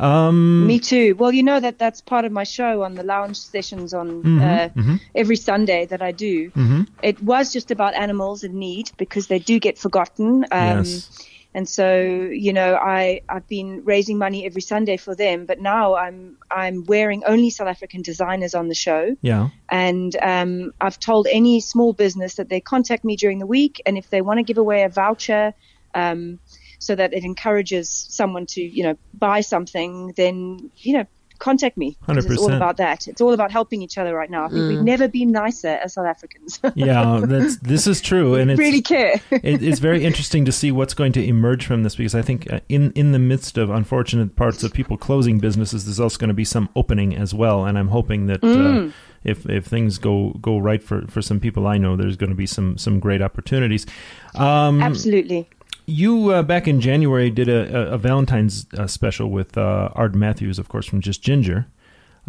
Um, 0.00 0.66
Me 0.66 0.78
too. 0.78 1.14
Well, 1.16 1.32
you 1.32 1.42
know 1.42 1.60
that 1.60 1.78
that's 1.78 2.00
part 2.00 2.24
of 2.24 2.32
my 2.32 2.44
show 2.44 2.82
on 2.82 2.94
the 2.94 3.02
lounge 3.02 3.36
sessions 3.38 3.94
on 3.94 4.22
mhm, 4.22 4.40
uh, 4.42 4.68
mhm, 4.70 5.00
every 5.14 5.36
Sunday 5.36 5.86
that 5.86 6.02
I 6.02 6.12
do. 6.12 6.50
mhm. 6.50 6.86
It 7.02 7.22
was 7.22 7.52
just 7.52 7.70
about 7.70 7.94
animals 7.94 8.44
in 8.44 8.58
need 8.58 8.90
because 8.96 9.26
they 9.26 9.38
do 9.38 9.58
get 9.58 9.78
forgotten. 9.78 10.44
Um, 10.50 10.84
yes. 10.84 11.08
And 11.54 11.68
so, 11.68 12.00
you 12.32 12.52
know, 12.54 12.76
I 12.76 13.20
I've 13.28 13.46
been 13.46 13.82
raising 13.84 14.16
money 14.16 14.46
every 14.46 14.62
Sunday 14.62 14.96
for 14.96 15.14
them, 15.14 15.44
but 15.44 15.60
now 15.60 15.94
I'm 15.96 16.38
I'm 16.50 16.84
wearing 16.86 17.24
only 17.26 17.50
South 17.50 17.68
African 17.68 18.00
designers 18.00 18.54
on 18.54 18.68
the 18.68 18.74
show, 18.74 19.14
Yeah. 19.20 19.50
and 19.68 20.16
um, 20.22 20.72
I've 20.80 20.98
told 20.98 21.26
any 21.30 21.60
small 21.60 21.92
business 21.92 22.36
that 22.36 22.48
they 22.48 22.60
contact 22.60 23.04
me 23.04 23.16
during 23.16 23.38
the 23.38 23.46
week, 23.46 23.82
and 23.84 23.98
if 23.98 24.08
they 24.08 24.22
want 24.22 24.38
to 24.38 24.44
give 24.44 24.56
away 24.56 24.82
a 24.84 24.88
voucher, 24.88 25.52
um, 25.94 26.38
so 26.82 26.94
that 26.96 27.12
it 27.14 27.24
encourages 27.24 27.88
someone 28.10 28.46
to 28.46 28.60
you 28.62 28.82
know 28.82 28.96
buy 29.14 29.40
something, 29.40 30.12
then 30.16 30.70
you 30.78 30.94
know 30.94 31.06
contact 31.38 31.76
me. 31.76 31.96
'cause 32.06 32.24
It's 32.24 32.40
all 32.40 32.52
about 32.52 32.76
that. 32.76 33.08
It's 33.08 33.20
all 33.20 33.32
about 33.32 33.50
helping 33.50 33.82
each 33.82 33.98
other 33.98 34.14
right 34.14 34.30
now. 34.30 34.44
I 34.44 34.48
think 34.48 34.68
we've 34.68 34.82
never 34.82 35.08
been 35.08 35.32
nicer 35.32 35.74
as 35.82 35.94
South 35.94 36.06
Africans. 36.06 36.60
Yeah, 36.76 37.20
that's 37.24 37.56
this 37.56 37.86
is 37.88 38.00
true, 38.00 38.34
and 38.36 38.50
it's 38.50 38.58
really 38.60 38.80
care. 38.80 39.20
it, 39.30 39.62
it's 39.62 39.80
very 39.80 40.04
interesting 40.04 40.44
to 40.44 40.52
see 40.52 40.70
what's 40.70 40.94
going 40.94 41.12
to 41.12 41.24
emerge 41.24 41.66
from 41.66 41.82
this 41.82 41.96
because 41.96 42.14
I 42.14 42.22
think 42.22 42.52
uh, 42.52 42.60
in 42.68 42.92
in 42.92 43.10
the 43.12 43.18
midst 43.18 43.58
of 43.58 43.70
unfortunate 43.70 44.36
parts 44.36 44.62
of 44.62 44.72
people 44.72 44.96
closing 44.96 45.38
businesses, 45.40 45.84
there's 45.84 45.98
also 46.00 46.16
going 46.18 46.28
to 46.28 46.34
be 46.34 46.44
some 46.44 46.68
opening 46.76 47.16
as 47.16 47.34
well, 47.34 47.64
and 47.66 47.76
I'm 47.78 47.88
hoping 47.88 48.26
that. 48.26 48.40
Mm. 48.40 48.88
Uh, 48.88 48.92
if, 49.24 49.48
if 49.48 49.64
things 49.66 49.98
go, 49.98 50.30
go 50.42 50.58
right 50.58 50.82
for, 50.82 51.06
for 51.06 51.22
some 51.22 51.38
people 51.38 51.68
I 51.68 51.78
know, 51.78 51.94
there's 51.94 52.16
going 52.16 52.30
to 52.30 52.36
be 52.36 52.44
some, 52.46 52.76
some 52.76 52.98
great 52.98 53.22
opportunities. 53.22 53.86
Um, 54.34 54.82
Absolutely. 54.82 55.48
You 55.86 56.30
uh, 56.30 56.42
back 56.42 56.68
in 56.68 56.80
January 56.80 57.30
did 57.30 57.48
a, 57.48 57.90
a, 57.90 57.94
a 57.94 57.98
Valentine's 57.98 58.66
uh, 58.78 58.86
special 58.86 59.30
with 59.30 59.56
uh, 59.58 59.88
Art 59.94 60.14
Matthews, 60.14 60.58
of 60.58 60.68
course, 60.68 60.86
from 60.86 61.00
Just 61.00 61.22
Jinjer. 61.22 61.66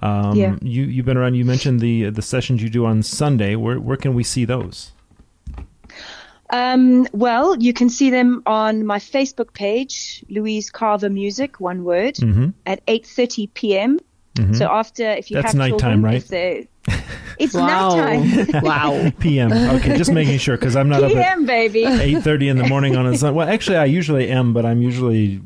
Um, 0.01 0.35
Yeah. 0.35 0.55
You 0.61 0.83
you've 0.85 1.05
been 1.05 1.17
around. 1.17 1.35
You 1.35 1.45
mentioned 1.45 1.79
the 1.79 2.09
the 2.09 2.21
sessions 2.21 2.61
you 2.63 2.69
do 2.69 2.85
on 2.85 3.03
Sunday. 3.03 3.55
Where 3.55 3.79
where 3.79 3.97
can 3.97 4.13
we 4.15 4.23
see 4.23 4.45
those? 4.45 4.91
Um, 6.49 7.07
well, 7.13 7.55
you 7.57 7.73
can 7.73 7.89
see 7.89 8.09
them 8.11 8.43
on 8.45 8.85
my 8.85 8.99
Facebook 8.99 9.53
page, 9.53 10.23
Louise 10.29 10.69
Carver 10.69 11.09
Music, 11.09 11.59
one 11.59 11.83
word, 11.83 12.15
Mm-hmm. 12.15 12.49
at 12.65 12.85
8:30 12.85 13.53
p.m. 13.53 13.99
So 14.53 14.65
after, 14.65 15.11
if 15.11 15.29
you 15.29 15.35
That's 15.35 15.51
have 15.53 15.55
nighttime, 15.59 16.01
children, 16.01 16.01
right? 16.01 16.67
If 17.43 17.51
they- 17.51 17.59
it's 17.59 17.67
Wow. 17.67 17.95
nighttime. 17.95 18.63
wow. 18.63 19.11
PM. 19.19 19.51
Okay, 19.51 19.97
just 19.97 20.11
making 20.11 20.37
sure 20.39 20.57
because 20.57 20.75
I'm 20.75 20.89
not 20.89 21.03
up 21.03 21.11
at 21.11 21.17
PM, 21.17 21.45
baby. 21.45 21.85
eight 21.85 22.23
thirty 22.23 22.47
in 22.49 22.57
the 22.57 22.67
morning 22.67 22.95
on 22.95 23.05
a 23.05 23.17
Sunday. 23.17 23.35
Well, 23.37 23.47
actually, 23.49 23.77
I 23.77 23.85
usually 23.85 24.29
am, 24.29 24.53
but 24.53 24.65
I'm 24.65 24.81
usually 24.81 25.41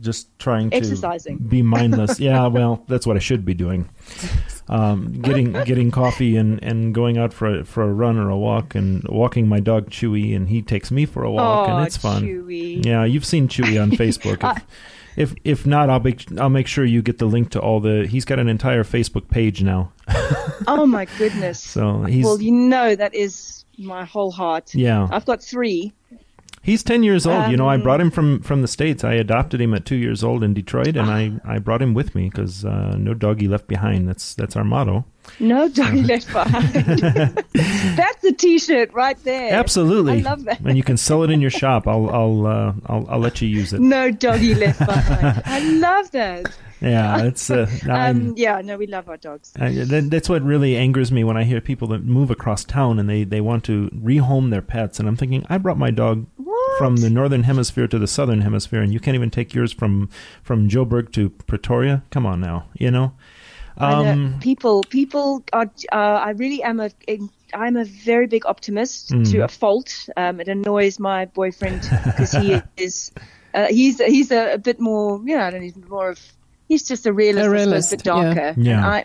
just 0.00 0.36
trying 0.38 0.70
to 0.70 0.76
Exercising. 0.76 1.38
be 1.38 1.62
mindless. 1.62 2.20
Yeah, 2.20 2.46
well, 2.48 2.84
that's 2.88 3.06
what 3.06 3.16
I 3.16 3.20
should 3.20 3.44
be 3.44 3.54
doing. 3.54 3.88
Um, 4.68 5.12
getting 5.20 5.52
getting 5.64 5.90
coffee 5.90 6.36
and, 6.36 6.62
and 6.62 6.94
going 6.94 7.18
out 7.18 7.34
for 7.34 7.60
a, 7.60 7.64
for 7.64 7.82
a 7.82 7.92
run 7.92 8.16
or 8.18 8.30
a 8.30 8.36
walk 8.36 8.74
and 8.74 9.06
walking 9.08 9.46
my 9.46 9.60
dog 9.60 9.90
Chewy 9.90 10.34
and 10.34 10.48
he 10.48 10.62
takes 10.62 10.90
me 10.90 11.04
for 11.04 11.22
a 11.22 11.30
walk 11.30 11.68
oh, 11.68 11.76
and 11.76 11.86
it's 11.86 11.98
fun. 11.98 12.22
Chewy. 12.22 12.82
Yeah, 12.84 13.04
you've 13.04 13.26
seen 13.26 13.46
Chewy 13.48 13.80
on 13.80 13.90
Facebook. 13.90 14.42
If, 14.56 14.62
if 15.16 15.34
if 15.44 15.66
not, 15.66 15.90
I'll 15.90 16.00
make 16.00 16.26
I'll 16.38 16.48
make 16.50 16.66
sure 16.66 16.84
you 16.84 17.02
get 17.02 17.18
the 17.18 17.26
link 17.26 17.50
to 17.50 17.60
all 17.60 17.80
the. 17.80 18.06
He's 18.06 18.24
got 18.24 18.38
an 18.38 18.48
entire 18.48 18.84
Facebook 18.84 19.28
page 19.28 19.62
now. 19.62 19.92
Oh 20.66 20.86
my 20.86 21.04
goodness. 21.18 21.60
So 21.60 22.04
he's 22.04 22.24
well, 22.24 22.40
you 22.40 22.52
know 22.52 22.94
that 22.94 23.14
is 23.14 23.64
my 23.78 24.04
whole 24.04 24.30
heart. 24.30 24.74
yeah. 24.74 25.08
I've 25.10 25.26
got 25.26 25.42
three. 25.42 25.92
He's 26.62 26.82
ten 26.82 27.02
years 27.02 27.26
old. 27.26 27.50
you 27.50 27.56
know, 27.58 27.68
I 27.68 27.74
Um, 27.74 27.82
brought 27.82 28.00
him 28.00 28.10
from 28.10 28.40
from 28.40 28.62
the 28.62 28.68
states. 28.68 29.04
I 29.04 29.12
adopted 29.14 29.60
him 29.60 29.74
at 29.74 29.84
two 29.84 29.96
years 29.96 30.24
old 30.24 30.42
in 30.42 30.54
Detroit, 30.54 30.96
and 30.96 31.10
I 31.10 31.32
I 31.44 31.58
brought 31.58 31.82
him 31.82 31.92
with 31.92 32.14
me 32.14 32.30
because 32.30 32.64
uh, 32.64 32.96
no 32.98 33.12
doggy 33.12 33.46
left 33.48 33.66
behind. 33.66 34.08
That's 34.08 34.34
that's 34.34 34.56
our 34.56 34.64
motto. 34.64 35.04
No 35.40 35.68
doggy 35.68 36.02
left 36.02 36.32
behind. 36.32 37.44
That's 37.52 38.24
a 38.24 38.32
T-shirt 38.32 38.92
right 38.92 39.18
there. 39.24 39.52
Absolutely, 39.52 40.14
I 40.14 40.16
love 40.18 40.44
that. 40.44 40.60
And 40.60 40.76
you 40.76 40.82
can 40.82 40.96
sell 40.96 41.22
it 41.22 41.30
in 41.30 41.40
your 41.40 41.50
shop. 41.50 41.86
I'll 41.88 42.08
I'll 42.10 42.46
uh, 42.46 42.72
I'll, 42.86 43.06
I'll 43.08 43.18
let 43.18 43.40
you 43.40 43.48
use 43.48 43.72
it. 43.72 43.80
No 43.80 44.10
doggy 44.10 44.54
left 44.54 44.78
behind. 44.78 45.42
I 45.44 45.60
love 45.60 46.10
that. 46.12 46.54
Yeah, 46.80 47.24
it's 47.24 47.50
uh, 47.50 47.66
Um, 47.88 48.34
yeah, 48.36 48.60
no, 48.60 48.76
we 48.76 48.86
love 48.86 49.08
our 49.08 49.16
dogs. 49.16 49.52
I, 49.58 49.70
that, 49.70 50.10
that's 50.10 50.28
what 50.28 50.42
really 50.42 50.76
angers 50.76 51.10
me 51.10 51.24
when 51.24 51.36
I 51.36 51.44
hear 51.44 51.60
people 51.60 51.88
that 51.88 52.04
move 52.04 52.30
across 52.30 52.64
town 52.64 52.98
and 52.98 53.08
they, 53.08 53.24
they 53.24 53.40
want 53.40 53.64
to 53.64 53.88
rehome 53.90 54.50
their 54.50 54.60
pets. 54.60 54.98
And 54.98 55.08
I'm 55.08 55.16
thinking, 55.16 55.46
I 55.48 55.56
brought 55.58 55.78
my 55.78 55.90
dog 55.90 56.26
What? 56.36 56.78
from 56.78 56.96
the 56.96 57.08
northern 57.08 57.44
hemisphere 57.44 57.86
to 57.88 57.98
the 57.98 58.06
southern 58.06 58.42
hemisphere, 58.42 58.82
and 58.82 58.92
you 58.92 59.00
can't 59.00 59.14
even 59.14 59.30
take 59.30 59.54
yours 59.54 59.72
from 59.72 60.10
from 60.42 60.68
Joburg 60.68 61.12
to 61.12 61.30
Pretoria. 61.30 62.02
Come 62.10 62.26
on 62.26 62.40
now, 62.40 62.66
you 62.74 62.90
know. 62.90 63.14
Um, 63.78 64.38
people, 64.40 64.82
people 64.84 65.42
are. 65.52 65.70
Uh, 65.92 65.96
I 65.96 66.30
really 66.30 66.62
am 66.62 66.80
a. 66.80 66.90
I'm 67.52 67.76
a 67.76 67.84
very 67.84 68.26
big 68.26 68.46
optimist 68.46 69.10
Mm. 69.10 69.30
to 69.32 69.38
a 69.44 69.48
fault. 69.48 70.08
Um, 70.16 70.40
it 70.40 70.48
annoys 70.48 70.98
my 70.98 71.26
boyfriend 71.26 71.80
because 72.04 72.32
he 72.32 72.60
is. 72.76 73.12
Uh, 73.52 73.66
he's 73.68 73.98
he's 74.00 74.30
a, 74.32 74.54
a 74.54 74.58
bit 74.58 74.80
more. 74.80 75.20
You 75.24 75.36
know, 75.36 75.44
I 75.44 75.50
don't 75.50 75.60
know, 75.60 75.64
he's 75.64 75.76
more 75.88 76.10
of. 76.10 76.20
He's 76.68 76.82
just 76.88 77.06
a 77.06 77.12
realist, 77.12 77.46
A 77.46 77.50
realist, 77.50 77.92
a 77.92 77.96
bit 77.96 78.04
darker. 78.04 78.54
yeah. 78.56 78.76
And 78.76 78.84
I. 78.86 79.04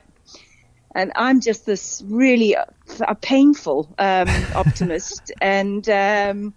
And 0.96 1.12
I'm 1.16 1.40
just 1.40 1.68
this 1.68 2.02
really 2.08 2.56
uh, 2.56 2.66
a 3.08 3.14
painful 3.14 3.88
um, 4.00 4.28
optimist, 4.56 5.32
and 5.42 5.88
um, 5.90 6.54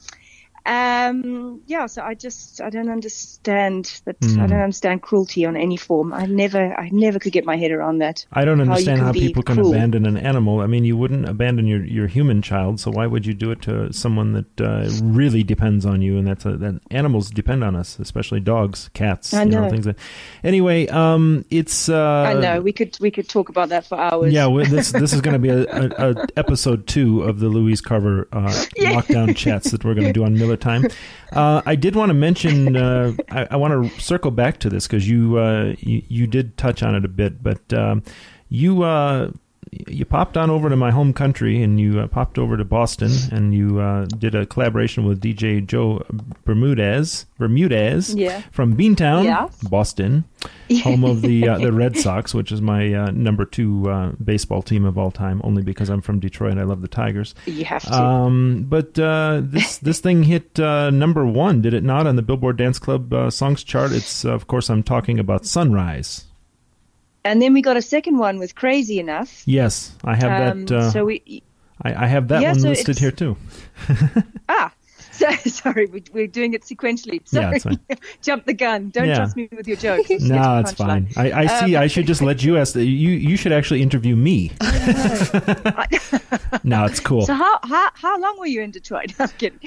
um, 0.64 1.60
yeah. 1.66 1.86
So 1.86 2.02
I 2.02 2.14
just 2.14 2.60
I 2.60 2.70
don't 2.70 2.88
understand 2.88 4.00
that. 4.04 4.16
Hmm. 4.22 4.40
I 4.40 4.46
don't 4.46 4.60
understand 4.60 5.02
cruelty 5.02 5.44
on 5.44 5.56
any 5.56 5.76
form. 5.76 6.12
I 6.12 6.26
never 6.26 6.74
I 6.78 6.88
never 6.90 7.18
could 7.18 7.32
get 7.32 7.44
my 7.44 7.56
head 7.56 7.72
around 7.72 7.98
that. 7.98 8.24
I 8.32 8.44
don't 8.44 8.58
how 8.58 8.72
understand 8.72 9.00
how, 9.00 9.12
be 9.12 9.20
people 9.20 9.42
can 9.42 9.56
cruel. 9.56 9.72
abandon 9.72 10.06
an 10.06 10.16
animal. 10.16 10.60
I 10.60 10.66
mean, 10.66 10.84
you 10.84 10.96
wouldn't 10.96 11.28
abandon 11.28 11.66
your, 11.66 11.84
your 11.84 12.06
human 12.06 12.42
child, 12.42 12.80
so 12.80 12.90
why 12.90 13.06
would 13.06 13.26
you 13.26 13.34
do 13.34 13.50
it 13.50 13.62
to 13.62 13.92
someone 13.92 14.32
that 14.32 14.60
uh, 14.60 14.88
really 15.02 15.42
depends 15.42 15.84
on 15.84 16.00
you? 16.00 16.16
And 16.16 16.26
that's 16.26 16.44
a, 16.44 16.56
that 16.58 16.80
animals 16.90 17.30
depend 17.30 17.64
on 17.64 17.74
us, 17.74 17.98
especially 17.98 18.40
dogs, 18.40 18.90
cats, 18.94 19.34
I 19.34 19.44
you 19.44 19.50
know, 19.50 19.68
things. 19.68 19.86
Like, 19.86 19.98
anyway, 20.44 20.86
um, 20.88 21.44
it's 21.50 21.88
uh, 21.88 22.24
I 22.28 22.34
know 22.34 22.60
we 22.60 22.72
could 22.72 22.96
we 23.00 23.10
could 23.10 23.28
talk 23.28 23.48
about 23.48 23.70
that 23.70 23.86
for 23.86 23.98
hours. 23.98 24.32
Yeah, 24.32 24.46
well, 24.46 24.64
this 24.64 24.92
this 24.92 25.12
is 25.12 25.20
going 25.20 25.34
to 25.34 25.38
be 25.40 25.48
a, 25.48 25.64
a, 25.64 26.12
a 26.12 26.26
episode 26.36 26.86
two 26.86 27.22
of 27.22 27.40
the 27.40 27.48
Louise 27.48 27.80
Carver 27.80 28.28
uh, 28.32 28.38
lockdown 28.78 29.36
chats 29.36 29.70
that 29.72 29.84
we're 29.84 29.94
going 29.94 30.06
to 30.06 30.12
do 30.12 30.24
on 30.24 30.34
Miller 30.52 30.56
Time. 30.56 30.86
Uh, 31.32 31.62
I 31.64 31.76
did 31.76 31.96
want 31.96 32.10
to 32.10 32.14
mention. 32.14 32.76
Uh, 32.76 33.14
I, 33.30 33.48
I 33.52 33.56
want 33.56 33.72
to 33.72 34.00
circle 34.00 34.30
back 34.30 34.58
to 34.58 34.68
this 34.68 34.86
because 34.86 35.08
you, 35.08 35.38
uh, 35.38 35.74
you 35.78 36.02
you 36.08 36.26
did 36.26 36.58
touch 36.58 36.82
on 36.82 36.94
it 36.94 37.04
a 37.04 37.08
bit, 37.08 37.42
but 37.42 37.72
um, 37.72 38.02
you. 38.48 38.84
You 39.88 40.04
popped 40.04 40.36
on 40.36 40.50
over 40.50 40.68
to 40.68 40.76
my 40.76 40.90
home 40.90 41.14
country 41.14 41.62
and 41.62 41.80
you 41.80 41.98
uh, 42.00 42.06
popped 42.06 42.38
over 42.38 42.58
to 42.58 42.64
Boston 42.64 43.10
and 43.30 43.54
you 43.54 43.80
uh, 43.80 44.04
did 44.04 44.34
a 44.34 44.44
collaboration 44.44 45.06
with 45.06 45.22
DJ 45.22 45.66
Joe 45.66 46.04
Bermudez, 46.44 47.24
Bermudez 47.38 48.14
Yeah. 48.14 48.42
from 48.50 48.76
Beantown, 48.76 49.24
Yeah. 49.24 49.48
Boston, 49.70 50.24
home 50.82 51.04
of 51.04 51.22
the 51.22 51.48
uh, 51.48 51.56
the 51.58 51.72
Red 51.72 51.96
Sox, 51.96 52.34
which 52.34 52.52
is 52.52 52.60
my 52.60 52.92
uh, 52.92 53.10
number 53.12 53.46
two 53.46 53.88
uh, 53.90 54.12
baseball 54.22 54.60
team 54.60 54.84
of 54.84 54.98
all 54.98 55.10
time, 55.10 55.40
only 55.42 55.62
because 55.62 55.88
I'm 55.88 56.02
from 56.02 56.20
Detroit 56.20 56.52
and 56.52 56.60
I 56.60 56.64
love 56.64 56.82
the 56.82 56.88
Tigers. 56.88 57.34
You 57.46 57.64
have 57.64 57.82
to. 57.84 57.94
Um, 57.94 58.66
but 58.68 58.98
uh, 58.98 59.40
this 59.42 59.78
this 59.88 60.00
thing 60.00 60.24
hit 60.24 60.60
uh, 60.60 60.90
number 60.90 61.24
one, 61.24 61.62
did 61.62 61.72
it 61.72 61.82
not, 61.82 62.06
on 62.06 62.16
the 62.16 62.22
Billboard 62.22 62.58
Dance 62.58 62.78
Club 62.78 63.12
uh, 63.14 63.30
songs 63.30 63.64
chart? 63.64 63.92
It's 63.92 64.26
uh, 64.26 64.32
of 64.32 64.48
course 64.48 64.68
I'm 64.68 64.82
talking 64.82 65.18
about 65.18 65.46
Sunrise. 65.46 66.24
And 67.24 67.40
then 67.42 67.52
we 67.52 67.62
got 67.62 67.76
a 67.76 67.82
second 67.82 68.18
one 68.18 68.38
with 68.38 68.54
Crazy 68.54 68.98
Enough. 68.98 69.42
Yes, 69.46 69.94
I 70.04 70.14
have 70.16 70.52
Um, 70.52 70.66
that. 70.66 70.76
Uh, 70.76 70.90
so 70.90 71.04
we 71.04 71.42
I, 71.82 72.04
I 72.04 72.06
have 72.06 72.28
that 72.28 72.42
Yeah, 72.42 72.50
one 72.52 72.60
so 72.60 72.68
listed 72.68 72.98
here 72.98 73.10
too. 73.10 73.36
ah. 74.48 74.72
So, 75.12 75.30
sorry, 75.46 75.86
we, 75.86 76.02
we're 76.14 76.26
doing 76.26 76.54
it 76.54 76.62
sequentially. 76.62 77.20
Yeah, 77.32 77.42
Sorry, 77.42 77.56
it's 77.56 77.64
fine. 77.64 77.78
jump 78.22 78.46
the 78.46 78.54
gun. 78.54 78.88
Don't 78.90 79.08
Yeah. 79.08 79.16
trust 79.16 79.36
me 79.36 79.46
with 79.54 79.68
your 79.68 79.76
jokes. 79.76 80.08
Let's 80.08 80.22
get 80.24 80.28
to 80.28 80.34
No, 80.40 80.58
it's 80.60 80.72
fine. 80.72 81.08
I, 81.16 81.32
I 81.32 81.46
see. 81.66 81.76
Um, 81.76 81.82
I 81.82 81.86
should 81.86 82.06
just 82.06 82.22
let 82.22 82.42
you 82.42 82.56
ask. 82.56 82.72
The, 82.72 82.84
you 82.84 83.10
you 83.10 83.36
should 83.36 83.52
actually 83.52 83.82
interview 83.82 84.16
me. 84.16 84.52
no, 86.64 86.84
it's 86.86 87.00
cool. 87.00 87.26
So 87.26 87.34
how, 87.34 87.58
how 87.62 87.90
how 87.94 88.18
long 88.20 88.38
were 88.38 88.46
you 88.46 88.62
in 88.62 88.70
Detroit? 88.70 89.12
I'm 89.18 89.28
kidding. 89.38 89.60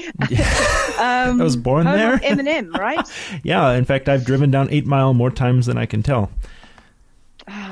um, 1.00 1.40
I 1.40 1.44
was 1.44 1.56
born 1.56 1.86
there. 1.86 2.18
Eminem, 2.18 2.74
right? 2.78 3.08
Yeah, 3.44 3.72
in 3.74 3.86
fact, 3.86 4.10
I've 4.10 4.26
driven 4.26 4.50
down 4.52 4.70
Eight 4.72 4.86
Mile 4.88 5.14
more 5.14 5.32
times 5.32 5.66
than 5.68 5.78
I 5.78 5.86
can 5.86 6.02
tell. 6.02 6.32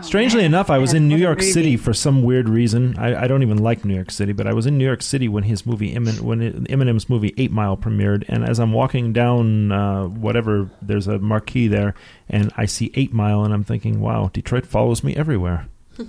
Strangely 0.02 0.42
man. 0.42 0.52
enough, 0.52 0.70
I 0.70 0.78
was 0.78 0.94
Yeah, 0.94 0.98
in 0.98 1.08
New 1.08 1.18
York. 1.18 1.42
City 1.42 1.78
for 1.78 1.94
some 1.94 2.22
weird 2.24 2.48
reason. 2.48 2.96
I, 2.98 3.24
I 3.24 3.28
don't 3.28 3.42
even 3.42 3.58
like 3.58 3.84
New 3.84 3.96
York 3.96 4.12
City, 4.12 4.32
but 4.32 4.46
I 4.46 4.54
was 4.54 4.66
in 4.68 4.78
New 4.78 4.86
York 4.86 5.02
City 5.02 5.28
when 5.28 5.44
his 5.44 5.66
movie 5.66 5.96
Emin, 5.96 6.24
when 6.24 6.66
Eminem's 6.66 7.10
movie 7.10 7.34
Eight 7.38 7.52
Mile 7.52 7.76
premiered. 7.76 8.24
And 8.28 8.48
as 8.48 8.60
I'm 8.60 8.72
walking 8.72 9.14
down 9.14 9.72
uh, 9.72 10.04
whatever, 10.06 10.70
there's 10.82 11.08
a 11.08 11.18
marquee 11.18 11.68
there, 11.68 11.96
and 12.30 12.52
I 12.56 12.66
see 12.66 12.92
Eight 12.94 13.14
Mile, 13.14 13.44
and 13.44 13.52
I'm 13.54 13.64
thinking, 13.64 14.00
wow, 14.00 14.30
Detroit 14.32 14.66
follows 14.68 15.04
me 15.04 15.16
everywhere. 15.16 15.68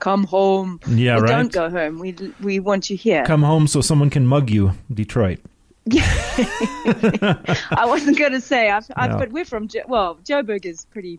Come 0.00 0.24
home. 0.24 0.80
Yeah, 0.88 1.14
Well, 1.16 1.22
right. 1.24 1.30
Don't 1.30 1.52
go 1.52 1.68
home. 1.70 1.98
We 1.98 2.14
we 2.40 2.58
want 2.60 2.88
you 2.90 2.96
here. 2.96 3.24
Come 3.24 3.42
home 3.42 3.66
so 3.66 3.80
someone 3.80 4.10
can 4.10 4.26
mug 4.26 4.50
you, 4.50 4.72
Detroit. 4.92 5.38
I 5.92 7.84
wasn't 7.86 8.18
going 8.18 8.32
to 8.32 8.40
say, 8.40 8.70
I've, 8.70 8.86
I've, 8.96 9.10
No. 9.12 9.18
but 9.18 9.32
we're 9.32 9.44
from 9.44 9.66
jo- 9.68 9.82
well, 9.88 10.16
Joburg 10.24 10.64
is 10.66 10.84
pretty 10.86 11.18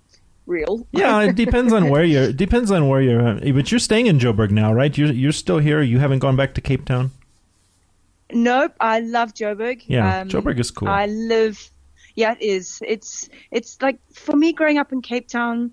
real. 0.51 0.85
Yeah, 0.91 1.21
it 1.21 1.35
depends 1.35 1.71
on 1.73 1.89
where 1.89 2.03
you're. 2.03 2.31
Depends 2.45 2.69
on 2.69 2.87
where 2.89 3.01
you're. 3.01 3.25
at. 3.27 3.53
But 3.55 3.71
you're 3.71 3.79
staying 3.79 4.05
in 4.07 4.19
Joburg 4.19 4.51
now, 4.51 4.73
right? 4.73 4.95
You're 4.97 5.11
you're 5.11 5.31
still 5.31 5.57
here. 5.59 5.81
You 5.81 5.97
haven't 5.99 6.19
gone 6.19 6.35
back 6.35 6.53
to 6.55 6.61
Cape 6.61 6.85
Town. 6.85 7.11
Nope, 8.33 8.73
I 8.79 8.99
love 8.99 9.33
Joburg. 9.33 9.83
Yeah, 9.87 10.21
Um, 10.21 10.29
Joburg 10.29 10.59
is 10.59 10.71
cool. 10.71 10.87
I 10.87 11.05
live. 11.07 11.57
Yeah, 12.15 12.33
it 12.39 12.41
is. 12.41 12.79
It's 12.85 13.29
it's 13.51 13.81
like 13.81 13.99
for 14.13 14.35
me 14.35 14.53
growing 14.53 14.77
up 14.77 14.91
in 14.91 15.01
Cape 15.01 15.27
Town. 15.27 15.71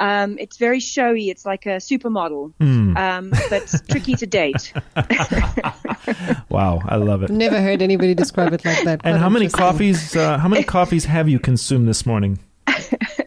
Um, 0.00 0.38
it's 0.38 0.58
very 0.58 0.78
showy. 0.78 1.28
It's 1.28 1.44
like 1.44 1.66
a 1.66 1.80
supermodel, 1.82 2.52
Hmm. 2.60 2.96
um, 2.96 3.30
but 3.50 3.66
tricky 3.90 4.14
to 4.14 4.26
date. 4.26 4.72
Wow, 6.48 6.80
I 6.86 6.96
love 6.96 7.22
it. 7.22 7.30
Never 7.30 7.60
heard 7.60 7.82
anybody 7.82 8.14
describe 8.14 8.52
it 8.54 8.64
like 8.64 8.82
that. 8.84 9.00
And 9.04 9.18
how 9.18 9.28
many 9.28 9.48
coffees? 9.48 10.16
Uh, 10.16 10.38
how 10.38 10.48
many 10.48 10.62
coffees 10.64 11.04
have 11.04 11.28
you 11.28 11.38
consumed 11.38 11.86
this 11.88 12.06
morning? 12.06 12.38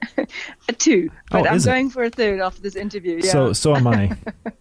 A 0.70 0.74
two, 0.74 1.10
but 1.30 1.42
Oh, 1.42 1.50
I'm 1.50 1.56
is 1.56 1.66
it? 1.66 1.70
going 1.70 1.90
for 1.90 2.04
a 2.04 2.10
third 2.10 2.40
after 2.40 2.62
this 2.62 2.76
interview. 2.76 3.20
Yeah. 3.24 3.32
So 3.32 3.54
so 3.54 3.76
am 3.76 3.88
I. 3.88 4.16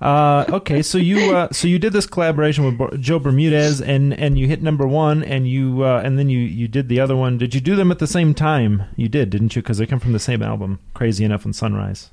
Uh, 0.00 0.44
okay, 0.50 0.80
so 0.80 0.96
you 0.96 1.34
uh, 1.34 1.48
so 1.50 1.66
you 1.66 1.76
did 1.76 1.92
this 1.92 2.06
collaboration 2.06 2.62
with 2.78 3.00
Joe 3.00 3.18
Bermudez, 3.18 3.80
and, 3.80 4.14
and 4.14 4.38
you 4.38 4.46
hit 4.46 4.62
number 4.62 4.86
one, 4.86 5.24
and 5.24 5.48
you 5.48 5.82
uh, 5.82 6.00
and 6.04 6.16
then 6.16 6.28
you, 6.28 6.38
you 6.38 6.68
did 6.68 6.88
the 6.88 7.00
other 7.00 7.16
one. 7.16 7.36
Did 7.36 7.52
you 7.52 7.60
do 7.60 7.74
them 7.74 7.90
at 7.90 7.98
the 7.98 8.06
same 8.06 8.32
time? 8.32 8.84
You 8.94 9.08
did, 9.08 9.28
didn't 9.30 9.56
you? 9.56 9.62
Because 9.62 9.78
they 9.78 9.86
come 9.86 9.98
from 9.98 10.12
the 10.12 10.20
same 10.20 10.40
album, 10.40 10.78
Crazy 10.94 11.24
Enough 11.24 11.44
and 11.44 11.56
Sunrise. 11.56 12.10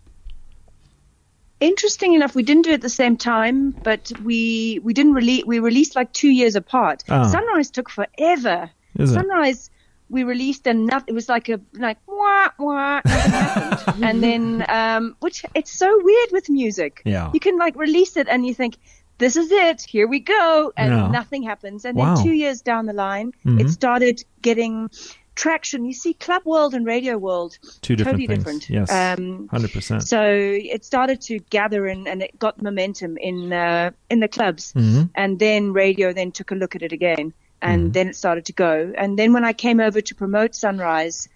Interesting 1.60 2.14
enough, 2.14 2.34
we 2.34 2.42
didn't 2.42 2.64
do 2.64 2.72
it 2.72 2.76
at 2.76 2.82
the 2.82 2.90
same 2.90 3.16
time, 3.18 3.72
but 3.84 4.12
we 4.24 4.80
we 4.84 4.94
didn't 4.94 5.14
release. 5.14 5.46
We 5.46 5.60
released 5.60 5.96
like 5.96 6.12
two 6.12 6.30
years 6.30 6.56
apart. 6.56 7.04
Ah. 7.10 7.28
Sunrise 7.28 7.70
took 7.70 7.90
forever. 7.90 8.70
Is? 8.98 9.14
Sunrise, 9.14 9.70
we 10.10 10.24
released 10.24 10.68
and 10.68 10.86
nothing. 10.86 11.10
It 11.10 11.14
was 11.14 11.28
like 11.30 11.50
a 11.50 11.60
like 11.74 11.98
wah 12.08 12.50
wah, 12.60 13.02
and 14.02 14.22
then 14.24 14.66
um, 14.70 15.16
which 15.20 15.44
it's 15.54 15.72
so 15.72 16.00
weird 16.04 16.30
with 16.32 16.50
music. 16.50 17.02
Yeah. 17.06 17.32
you 17.34 17.40
can 17.40 17.58
like 17.58 17.76
release 17.76 18.18
it 18.18 18.28
and 18.30 18.46
you 18.46 18.54
think. 18.54 18.78
This 19.18 19.38
is 19.38 19.50
it. 19.50 19.82
Here 19.82 20.08
we 20.10 20.20
go, 20.20 20.74
and 20.76 20.92
Yeah. 20.92 21.08
nothing 21.08 21.42
happens. 21.44 21.86
And 21.86 21.98
Wow. 21.98 22.16
then 22.16 22.26
two 22.26 22.34
years 22.34 22.60
down 22.62 22.86
the 22.86 22.92
line, 22.92 23.32
Mhm. 23.46 23.62
it 23.62 23.70
started 23.70 24.22
getting 24.42 24.90
traction. 25.36 25.86
You 25.86 25.94
see, 25.94 26.14
Club 26.16 26.42
World 26.44 26.74
and 26.74 26.86
Radio 26.86 27.18
World, 27.18 27.58
Two 27.82 27.96
different 27.96 28.20
totally 28.20 28.28
things. 28.28 28.40
different. 28.66 28.70
Yes, 28.70 28.92
Um, 28.92 29.48
hundred 29.50 29.72
percent. 29.72 30.04
so 30.04 30.22
it 30.22 30.84
started 30.84 31.22
to 31.22 31.40
gather 31.50 31.88
and, 31.88 32.10
and 32.10 32.22
it 32.22 32.38
got 32.40 32.62
momentum 32.62 33.16
in 33.18 33.54
uh, 33.54 33.92
in 34.10 34.20
the 34.20 34.28
clubs. 34.28 34.74
Mhm. 34.74 35.10
And 35.16 35.40
then 35.40 35.72
radio 35.72 36.12
then 36.12 36.34
took 36.34 36.52
a 36.52 36.56
look 36.56 36.76
at 36.76 36.82
it 36.82 36.92
again, 36.92 37.32
and 37.66 37.82
Mm-hmm. 37.82 37.92
then 37.92 38.08
it 38.10 38.16
started 38.16 38.46
to 38.46 38.54
go. 38.54 38.94
And 38.98 39.18
then 39.20 39.34
when 39.34 39.44
I 39.46 39.54
came 39.54 39.80
over 39.80 40.02
to 40.02 40.16
promote 40.16 40.56
Sunrise, 40.56 41.28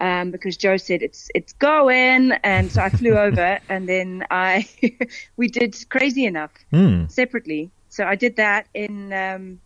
um, 0.00 0.30
because 0.30 0.56
Joe 0.56 0.76
said 0.78 1.02
it's 1.02 1.28
it's 1.34 1.52
going, 1.54 2.32
and 2.42 2.72
so 2.72 2.82
I 2.82 2.90
flew 2.90 3.18
over, 3.26 3.60
and 3.68 3.88
then 3.88 4.24
I 4.30 4.66
we 5.36 5.48
did 5.48 5.76
Crazy 5.90 6.24
Enough 6.26 6.52
Hmm. 6.72 7.06
separately. 7.08 7.70
So 7.88 8.04
I 8.04 8.16
did 8.16 8.36
that 8.36 8.66
in 8.74 9.12
um, 9.12 9.60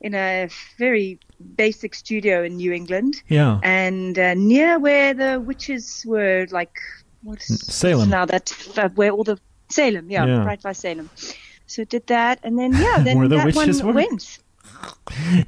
in 0.00 0.14
a 0.14 0.48
very 0.78 1.18
basic 1.56 1.94
studio 1.94 2.42
in 2.44 2.56
New 2.56 2.72
England 2.72 3.14
Yeah. 3.28 3.60
and 3.62 4.18
uh, 4.18 4.34
near 4.34 4.78
where 4.78 5.14
the 5.14 5.40
witches 5.40 6.04
were, 6.06 6.46
like 6.50 6.74
what's 7.22 7.46
Salem. 7.74 8.10
now 8.10 8.24
that 8.26 8.52
uh, 8.76 8.88
where 8.94 9.10
all 9.12 9.24
the 9.24 9.38
Salem, 9.70 10.10
yeah, 10.10 10.26
Yeah. 10.26 10.44
right 10.44 10.62
by 10.62 10.72
Salem. 10.72 11.10
So 11.66 11.84
did 11.84 12.06
that, 12.06 12.40
and 12.42 12.58
then 12.58 12.72
yeah, 12.72 12.98
then 13.04 13.18
Where 13.18 13.28
the 13.28 13.36
that 13.36 13.46
witches 13.46 13.82
one 13.82 13.86
were? 13.88 14.00
went. 14.02 14.38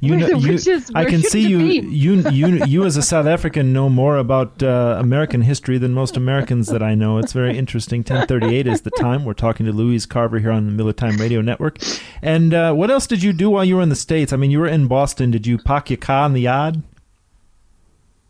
You 0.01 0.15
know, 0.17 0.27
you, 0.27 0.59
I 0.95 1.05
can 1.05 1.21
see 1.21 1.47
you, 1.47 1.59
you, 1.59 2.29
you, 2.29 2.65
you 2.65 2.83
as 2.85 2.97
a 2.97 3.01
South 3.01 3.25
African 3.27 3.71
know 3.73 3.89
more 3.89 4.17
about 4.17 4.61
uh, 4.63 4.97
American 4.99 5.41
history 5.41 5.77
than 5.77 5.93
most 5.93 6.17
Americans 6.17 6.67
that 6.67 6.81
I 6.81 6.95
know. 6.95 7.17
It's 7.19 7.33
very 7.33 7.57
interesting. 7.57 8.03
Ten 8.03 8.25
thirty-eight 8.27 8.67
is 8.67 8.81
the 8.81 8.91
time. 8.91 9.23
We're 9.23 9.33
talking 9.33 9.65
to 9.67 9.71
Louise 9.71 10.05
Carver 10.05 10.39
here 10.39 10.51
on 10.51 10.65
the 10.65 10.71
Miller 10.71 10.93
Time 10.93 11.17
Radio 11.17 11.41
Network. 11.41 11.77
And 12.21 12.53
uh, 12.53 12.73
what 12.73 12.89
else 12.89 13.05
did 13.07 13.21
you 13.23 13.33
do 13.33 13.49
while 13.51 13.63
you 13.63 13.75
were 13.75 13.81
in 13.83 13.89
the 13.89 13.95
states? 13.95 14.33
I 14.33 14.37
mean, 14.37 14.51
you 14.51 14.59
were 14.59 14.67
in 14.67 14.87
Boston. 14.87 15.31
Did 15.31 15.45
you 15.45 15.57
park 15.57 15.89
your 15.89 15.97
car 15.97 16.25
in 16.25 16.33
the 16.33 16.41
yard? 16.41 16.81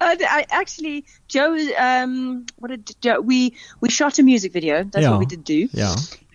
Uh, 0.00 0.16
I 0.20 0.46
actually, 0.50 1.04
Joe, 1.28 1.56
um, 1.78 2.46
what 2.58 2.68
did 2.72 2.90
Joe? 3.00 3.20
We 3.20 3.54
we 3.80 3.88
shot 3.88 4.18
a 4.18 4.24
music 4.24 4.52
video. 4.52 4.82
That's 4.82 5.04
Yeah. 5.04 5.10
what 5.10 5.20
we 5.20 5.26
did 5.26 5.44
do. 5.44 5.68
Yeah. 5.72 5.94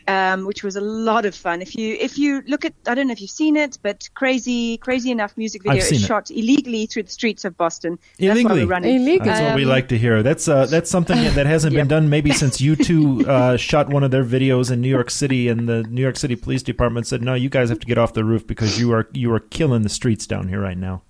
Um, 0.09 0.45
which 0.45 0.63
was 0.63 0.77
a 0.77 0.81
lot 0.81 1.25
of 1.25 1.35
fun. 1.35 1.61
If 1.61 1.75
you 1.75 1.97
if 1.99 2.17
you 2.17 2.41
look 2.47 2.63
at, 2.63 2.73
I 2.87 2.95
don't 2.95 3.07
know 3.07 3.11
if 3.11 3.19
you've 3.19 3.29
seen 3.29 3.57
it, 3.57 3.77
but 3.81 4.07
crazy 4.13 4.77
crazy 4.77 5.11
enough 5.11 5.35
music 5.35 5.63
video 5.63 5.77
I've 5.79 5.83
seen 5.83 5.97
is 5.97 6.03
it. 6.03 6.07
shot 6.07 6.31
illegally 6.31 6.85
through 6.85 7.03
the 7.03 7.11
streets 7.11 7.43
of 7.43 7.57
Boston. 7.57 7.99
Illegally? 8.17 8.43
That's 8.43 8.53
why 8.55 8.63
we're 8.63 8.69
running. 8.69 8.95
Illegal. 9.01 9.25
That's 9.25 9.41
what 9.41 9.55
we 9.55 9.63
Um, 9.63 9.69
like 9.69 9.89
to 9.89 9.97
hear. 9.97 10.23
That's 10.23 10.47
uh, 10.47 10.65
that's 10.67 10.89
something 10.89 11.17
that 11.35 11.45
hasn't 11.45 11.75
been 11.75 11.87
done 11.95 12.09
maybe 12.09 12.31
since 12.43 12.61
U2 12.61 13.27
uh, 13.27 13.57
shot 13.57 13.89
one 13.89 14.03
of 14.05 14.11
their 14.11 14.23
videos 14.23 14.71
in 14.71 14.79
New 14.79 14.87
York 14.89 15.09
City, 15.11 15.49
and 15.49 15.67
the 15.67 15.83
New 15.83 16.01
York 16.01 16.15
City 16.15 16.37
Police 16.37 16.63
Department 16.63 17.05
said, 17.05 17.21
"No, 17.21 17.33
you 17.33 17.49
guys 17.49 17.67
have 17.67 17.79
to 17.79 17.87
get 17.87 17.97
off 17.97 18.13
the 18.13 18.23
roof 18.23 18.47
because 18.47 18.79
you 18.79 18.93
are 18.93 19.09
you 19.11 19.33
are 19.33 19.41
killing 19.41 19.81
the 19.81 19.89
streets 19.89 20.25
down 20.25 20.47
here 20.47 20.61
right 20.61 20.77
now." 20.77 21.01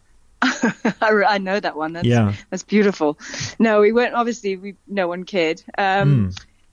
I, 0.42 1.22
I 1.26 1.38
know 1.38 1.58
that 1.60 1.76
one. 1.76 1.92
That's, 1.94 2.06
Yeah. 2.06 2.34
that's 2.50 2.62
beautiful. 2.62 3.18
No, 3.58 3.80
we 3.80 3.92
weren't. 3.92 4.14
Obviously, 4.14 4.56
we 4.56 4.74
no 4.86 5.08
one 5.08 5.24
cared. 5.24 5.62
Um, 5.78 6.10
Hmm. 6.26 6.30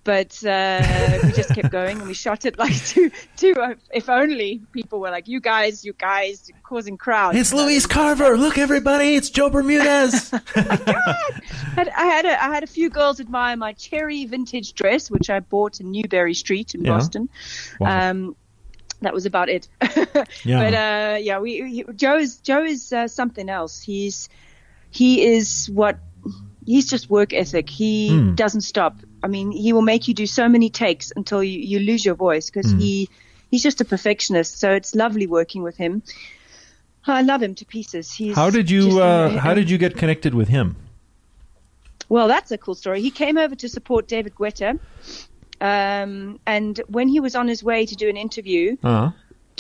But 0.07 0.41
uh, 0.45 1.19
we 1.25 1.33
just 1.33 1.53
kept 1.53 1.69
going, 1.69 1.97
and 1.99 2.07
we 2.07 2.13
shot 2.13 2.45
it 2.45 2.57
like 2.57 2.73
to 2.93 3.11
to. 3.37 3.75
If 3.93 4.07
only 4.07 4.61
people 4.71 5.01
were 5.01 5.11
like, 5.11 5.27
"You 5.27 5.41
guys, 5.41 5.83
you 5.83 5.91
guys, 5.91 6.47
you're 6.47 6.57
causing 6.63 6.95
crowds." 6.97 7.37
It's 7.37 7.51
Louise 7.53 7.85
Carver. 7.85 8.37
Look, 8.37 8.57
everybody, 8.57 9.15
it's 9.15 9.29
Joe 9.29 9.49
Bermudez. 9.49 10.29
had, 10.55 11.89
I 11.89 12.05
had 12.05 12.25
a, 12.25 12.41
I 12.43 12.47
had 12.55 12.63
a 12.63 12.67
few 12.67 12.89
girls 12.89 13.19
admire 13.19 13.57
my 13.57 13.73
cherry 13.73 14.23
vintage 14.25 14.73
dress, 14.75 15.11
which 15.11 15.29
I 15.29 15.41
bought 15.41 15.81
in 15.81 15.91
Newbury 15.91 16.33
Street 16.33 16.73
in 16.73 16.85
Yeah. 16.85 16.91
Boston. 16.93 17.27
Wow. 17.81 18.09
Um, 18.11 18.35
that 19.01 19.13
was 19.13 19.25
about 19.25 19.49
it. 19.49 19.67
Yeah. 20.43 20.59
But 20.63 20.73
uh, 20.73 21.17
yeah, 21.19 21.39
we 21.39 21.69
he, 21.69 21.85
Joe 21.95 22.17
is 22.17 22.37
Joe 22.37 22.63
is 22.63 22.93
uh, 22.93 23.07
something 23.09 23.49
else. 23.49 23.81
He's 23.81 24.29
he 24.89 25.23
is 25.35 25.69
what 25.69 25.99
he's 26.65 26.89
just 26.89 27.09
work 27.09 27.33
ethic. 27.33 27.69
He 27.69 28.09
Hmm. 28.09 28.35
doesn't 28.35 28.61
stop. 28.61 28.95
I 29.27 29.29
mean, 29.29 29.51
he 29.51 29.73
will 29.73 29.81
make 29.93 30.07
you 30.07 30.13
do 30.13 30.25
so 30.25 30.47
many 30.47 30.69
takes 30.69 31.11
until 31.19 31.43
you, 31.43 31.59
you 31.71 31.79
lose 31.79 32.05
your 32.09 32.15
voice 32.15 32.49
because 32.49 32.71
Hmm. 32.71 32.79
he 32.79 33.09
he's 33.51 33.63
just 33.63 33.81
a 33.81 33.85
perfectionist. 33.85 34.57
So 34.57 34.71
it's 34.79 34.95
lovely 34.95 35.27
working 35.27 35.63
with 35.63 35.75
him. 35.75 36.01
I 37.05 37.21
love 37.31 37.41
him 37.43 37.53
to 37.55 37.65
pieces. 37.65 38.05
He's 38.19 38.35
how 38.35 38.49
did 38.49 38.69
you 38.69 39.01
a- 39.01 39.05
uh, 39.05 39.39
How 39.45 39.53
did 39.53 39.69
you 39.69 39.77
get 39.77 39.97
connected 39.97 40.33
with 40.33 40.47
him? 40.47 40.75
Well, 42.09 42.27
that's 42.29 42.51
a 42.51 42.57
cool 42.57 42.75
story. 42.75 43.01
He 43.01 43.11
came 43.11 43.37
over 43.37 43.55
to 43.55 43.67
support 43.67 44.07
David 44.07 44.33
Guetta. 44.35 44.79
Um, 45.59 46.39
and 46.45 46.79
when 46.87 47.07
he 47.09 47.19
was 47.19 47.35
on 47.35 47.47
his 47.47 47.63
way 47.63 47.85
to 47.85 47.95
do 47.95 48.07
an 48.09 48.17
interview 48.17 48.77
Uh-huh. 48.83 49.11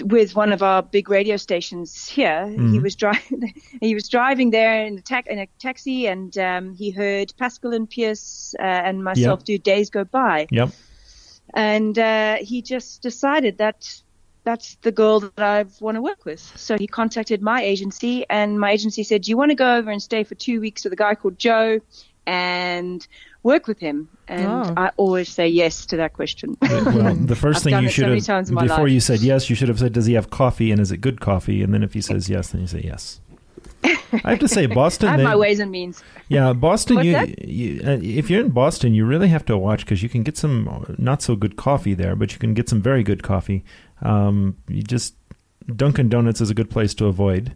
With 0.03 0.35
one 0.35 0.53
of 0.53 0.61
our 0.61 0.83
big 0.83 1.09
radio 1.09 1.37
stations 1.37 2.07
here, 2.07 2.45
Mm-hmm. 2.47 2.73
he 2.73 2.79
was 2.79 2.95
driving. 2.95 3.53
he 3.81 3.95
was 3.95 4.07
driving 4.09 4.51
there 4.51 4.85
in 4.85 4.97
a, 4.99 5.01
ta- 5.01 5.23
in 5.25 5.39
a 5.39 5.47
taxi, 5.59 6.07
and 6.07 6.37
um, 6.37 6.73
he 6.75 6.91
heard 6.91 7.33
Pascal 7.37 7.73
and 7.73 7.89
Pearce 7.89 8.53
uh, 8.59 8.61
and 8.61 9.03
myself 9.03 9.43
do 9.43 9.57
"Days 9.57 9.89
Go 9.89 10.03
By," 10.03 10.47
Yep. 10.51 10.69
and 11.53 11.97
uh, 11.97 12.35
he 12.41 12.61
just 12.61 13.01
decided 13.01 13.57
that 13.57 14.01
that's 14.43 14.75
the 14.81 14.91
girl 14.91 15.19
that 15.21 15.39
I 15.39 15.65
want 15.81 15.95
to 15.95 16.01
work 16.01 16.23
with. 16.25 16.39
So 16.55 16.77
he 16.77 16.87
contacted 16.87 17.41
my 17.41 17.61
agency, 17.63 18.25
and 18.29 18.59
my 18.59 18.71
agency 18.71 19.03
said, 19.03 19.23
"Do 19.23 19.31
you 19.31 19.37
want 19.37 19.49
to 19.51 19.55
go 19.55 19.77
over 19.77 19.89
and 19.89 20.01
stay 20.01 20.23
for 20.23 20.35
two 20.35 20.61
weeks 20.61 20.83
with 20.83 20.93
a 20.93 20.97
guy 20.97 21.15
called 21.15 21.37
Joe 21.39 21.79
and 22.25 23.07
work 23.51 23.65
with 23.71 23.79
him?" 23.87 23.97
And 24.27 24.45
Oh. 24.47 24.73
I 24.83 24.87
always 24.97 25.29
say 25.29 25.47
yes 25.61 25.85
to 25.91 25.95
that 26.01 26.11
question. 26.19 26.57
Well, 26.61 27.15
the 27.33 27.39
1st 27.45 27.63
thing 27.63 27.73
you 27.83 27.87
it 27.87 27.91
so 27.91 27.95
should 27.95 28.09
have 28.09 28.25
times 28.25 28.49
in 28.49 28.55
my 28.55 28.63
before 28.67 28.85
life. 28.85 28.93
you 28.95 28.99
said 29.09 29.19
yes, 29.31 29.49
you 29.49 29.55
should 29.57 29.69
have 29.73 29.79
said, 29.79 29.93
"Does 29.93 30.05
he 30.05 30.13
have 30.19 30.29
coffee 30.29 30.69
and 30.71 30.79
is 30.85 30.91
it 30.91 30.99
good 31.07 31.19
coffee?" 31.29 31.59
And 31.63 31.73
then 31.73 31.83
if 31.87 31.93
he 31.97 32.01
says 32.01 32.29
yes, 32.29 32.49
then 32.51 32.61
you 32.61 32.67
say 32.67 32.81
yes. 32.93 33.21
I 34.25 34.31
have 34.31 34.39
to 34.39 34.47
say, 34.47 34.65
Boston. 34.65 35.07
I 35.07 35.11
have 35.11 35.19
they- 35.19 35.23
my 35.33 35.35
ways 35.35 35.59
and 35.59 35.71
means. 35.71 36.03
Yeah, 36.29 36.51
Boston. 36.53 36.97
You, 37.05 37.13
you 37.39 37.81
uh, 37.87 37.99
if 38.01 38.29
you're 38.29 38.41
in 38.41 38.49
Boston, 38.49 38.93
you 38.93 39.05
really 39.05 39.29
have 39.29 39.45
to 39.45 39.57
watch 39.57 39.81
because 39.85 40.03
you 40.03 40.09
can 40.09 40.23
get 40.23 40.35
some 40.35 40.67
uh, 40.67 40.93
not 40.97 41.21
so 41.21 41.35
good 41.37 41.55
coffee 41.55 41.93
there, 41.93 42.15
but 42.15 42.33
you 42.33 42.39
can 42.39 42.53
get 42.53 42.67
some 42.67 42.81
very 42.81 43.03
good 43.03 43.21
coffee. 43.23 43.63
Um, 44.01 44.57
you 44.67 44.81
just 44.83 45.15
Dunkin' 45.73 46.09
Donuts 46.09 46.41
is 46.41 46.49
a 46.49 46.53
good 46.53 46.69
place 46.69 46.93
to 46.95 47.05
avoid. 47.05 47.55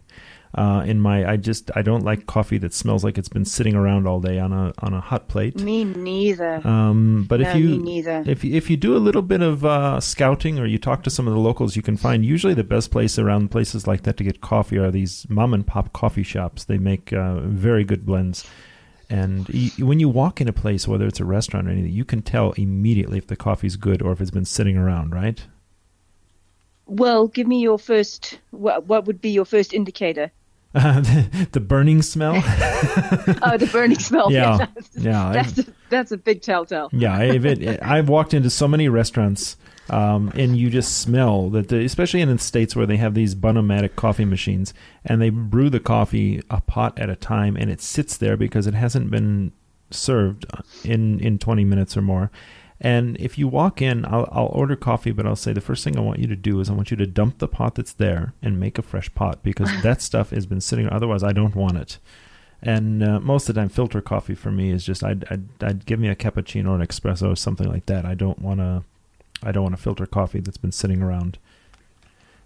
Uh, 0.54 0.82
in 0.84 1.00
my, 1.00 1.24
I 1.26 1.38
just 1.38 1.70
I 1.74 1.80
don't 1.80 2.04
like 2.04 2.26
coffee 2.26 2.58
that 2.58 2.74
smells 2.74 3.02
like 3.04 3.16
it's 3.16 3.30
been 3.30 3.46
sitting 3.46 3.74
around 3.74 4.06
all 4.06 4.20
day 4.20 4.38
on 4.38 4.52
a 4.52 4.74
on 4.80 4.92
a 4.92 5.00
hot 5.00 5.26
plate. 5.26 5.58
Me 5.58 5.82
neither. 5.84 6.60
Um, 6.66 7.24
but 7.26 7.40
if 7.40 7.48
No, 7.48 7.54
you 7.54 7.68
me 7.70 7.78
neither. 7.78 8.22
if 8.26 8.44
you- 8.44 8.54
if 8.54 8.68
you 8.68 8.76
do 8.76 8.94
a 8.94 8.98
little 8.98 9.22
bit 9.22 9.40
of 9.40 9.64
uh, 9.64 9.98
scouting 9.98 10.58
or 10.58 10.66
you 10.66 10.76
talk 10.76 11.02
to 11.04 11.10
some 11.10 11.26
of 11.26 11.32
the 11.32 11.40
locals, 11.40 11.74
you 11.74 11.80
can 11.80 11.96
find 11.96 12.22
usually 12.22 12.52
the 12.52 12.64
best 12.64 12.90
place 12.90 13.18
around 13.18 13.50
places 13.50 13.86
like 13.86 14.02
that 14.02 14.18
to 14.18 14.24
get 14.24 14.42
coffee 14.42 14.76
are 14.76 14.90
these 14.90 15.26
mom 15.30 15.54
and 15.54 15.66
pop 15.66 15.94
coffee 15.94 16.22
shops. 16.22 16.64
They 16.64 16.76
make 16.76 17.14
uh, 17.14 17.40
very 17.40 17.82
good 17.84 18.04
blends, 18.04 18.46
and 19.08 19.48
when 19.78 20.00
you 20.00 20.10
walk 20.10 20.42
in 20.42 20.48
a 20.48 20.52
place, 20.52 20.86
whether 20.86 21.06
it's 21.06 21.20
a 21.20 21.24
restaurant 21.24 21.66
or 21.66 21.70
anything, 21.70 21.92
you 21.94 22.04
can 22.04 22.20
tell 22.20 22.52
immediately 22.52 23.16
if 23.16 23.26
the 23.26 23.36
coffee's 23.36 23.76
good 23.76 24.02
or 24.02 24.12
if 24.12 24.20
it's 24.20 24.30
been 24.30 24.44
sitting 24.44 24.76
around. 24.76 25.14
Right? 25.14 25.46
Well, 26.84 27.26
give 27.28 27.46
me 27.46 27.60
your 27.62 27.78
first. 27.78 28.38
What, 28.50 28.84
what 28.86 29.06
would 29.06 29.22
be 29.22 29.30
your 29.30 29.46
first 29.46 29.72
indicator? 29.72 30.30
Uh, 30.74 31.00
the, 31.00 31.48
the 31.52 31.60
burning 31.60 32.02
smell. 32.02 32.34
Oh, 33.44 33.56
the 33.56 33.68
burning 33.72 33.98
smell. 33.98 34.32
Yeah. 34.32 34.66
that's, 34.74 34.96
Yeah, 34.96 35.32
That's 35.32 35.58
a, 35.58 35.66
that's 35.90 36.12
a 36.12 36.16
big 36.16 36.42
telltale. 36.42 36.88
Yeah, 36.92 37.20
if 37.20 37.44
it, 37.44 37.82
I've 37.82 38.08
walked 38.08 38.34
into 38.34 38.50
so 38.50 38.66
many 38.68 38.88
restaurants, 38.88 39.56
um, 39.90 40.32
and 40.34 40.56
you 40.56 40.70
just 40.70 40.98
smell 40.98 41.50
that, 41.50 41.68
the, 41.68 41.84
especially 41.84 42.20
in 42.20 42.28
the 42.28 42.38
states 42.38 42.74
where 42.76 42.86
they 42.86 42.96
have 42.96 43.14
these 43.14 43.34
Bunn-O-Matic 43.34 43.96
coffee 43.96 44.24
machines, 44.24 44.72
and 45.04 45.20
they 45.20 45.30
brew 45.30 45.70
the 45.70 45.80
coffee 45.80 46.42
a 46.50 46.60
pot 46.60 46.98
at 46.98 47.10
a 47.10 47.16
time, 47.16 47.56
and 47.56 47.70
it 47.70 47.80
sits 47.80 48.16
there 48.16 48.36
because 48.36 48.66
it 48.66 48.74
hasn't 48.74 49.10
been 49.10 49.52
served 49.90 50.46
in 50.84 51.20
in 51.20 51.38
20 51.38 51.64
minutes 51.64 51.96
or 51.96 52.02
more. 52.02 52.30
And 52.84 53.16
if 53.20 53.38
you 53.38 53.46
walk 53.46 53.80
in, 53.80 54.04
I'll, 54.04 54.28
I'll 54.32 54.46
order 54.52 54.74
coffee, 54.74 55.12
but 55.12 55.24
I'll 55.24 55.36
say 55.36 55.52
the 55.52 55.60
first 55.60 55.84
thing 55.84 55.96
I 55.96 56.00
want 56.00 56.18
you 56.18 56.26
to 56.26 56.34
do 56.34 56.58
is 56.58 56.68
I 56.68 56.72
want 56.72 56.90
you 56.90 56.96
to 56.96 57.06
dump 57.06 57.38
the 57.38 57.46
pot 57.46 57.76
that's 57.76 57.92
there 57.92 58.34
and 58.42 58.58
make 58.58 58.76
a 58.76 58.82
fresh 58.82 59.14
pot 59.14 59.42
because 59.44 59.70
that 59.84 60.02
stuff 60.02 60.30
has 60.30 60.46
been 60.46 60.60
sitting. 60.60 60.88
Otherwise, 60.88 61.22
I 61.22 61.32
don't 61.32 61.54
want 61.54 61.76
it. 61.76 61.98
And 62.60 63.02
uh, 63.02 63.20
most 63.20 63.48
of 63.48 63.54
the 63.54 63.60
time, 63.60 63.68
filter 63.68 64.00
coffee 64.00 64.34
for 64.34 64.50
me 64.50 64.70
is 64.70 64.84
just 64.84 65.04
I'd, 65.04 65.24
I'd, 65.30 65.44
I'd 65.62 65.86
give 65.86 66.00
me 66.00 66.08
a 66.08 66.16
cappuccino 66.16 66.70
or 66.70 66.74
an 66.80 66.86
espresso 66.86 67.32
or 67.32 67.36
something 67.36 67.68
like 67.68 67.86
that. 67.86 68.04
I 68.04 68.14
don't 68.14 68.40
want 68.40 68.58
to 68.58 68.82
I 69.44 69.52
don't 69.52 69.62
want 69.62 69.74
a 69.74 69.78
filter 69.78 70.06
coffee 70.06 70.40
that's 70.40 70.58
been 70.58 70.72
sitting 70.72 71.02
around. 71.02 71.38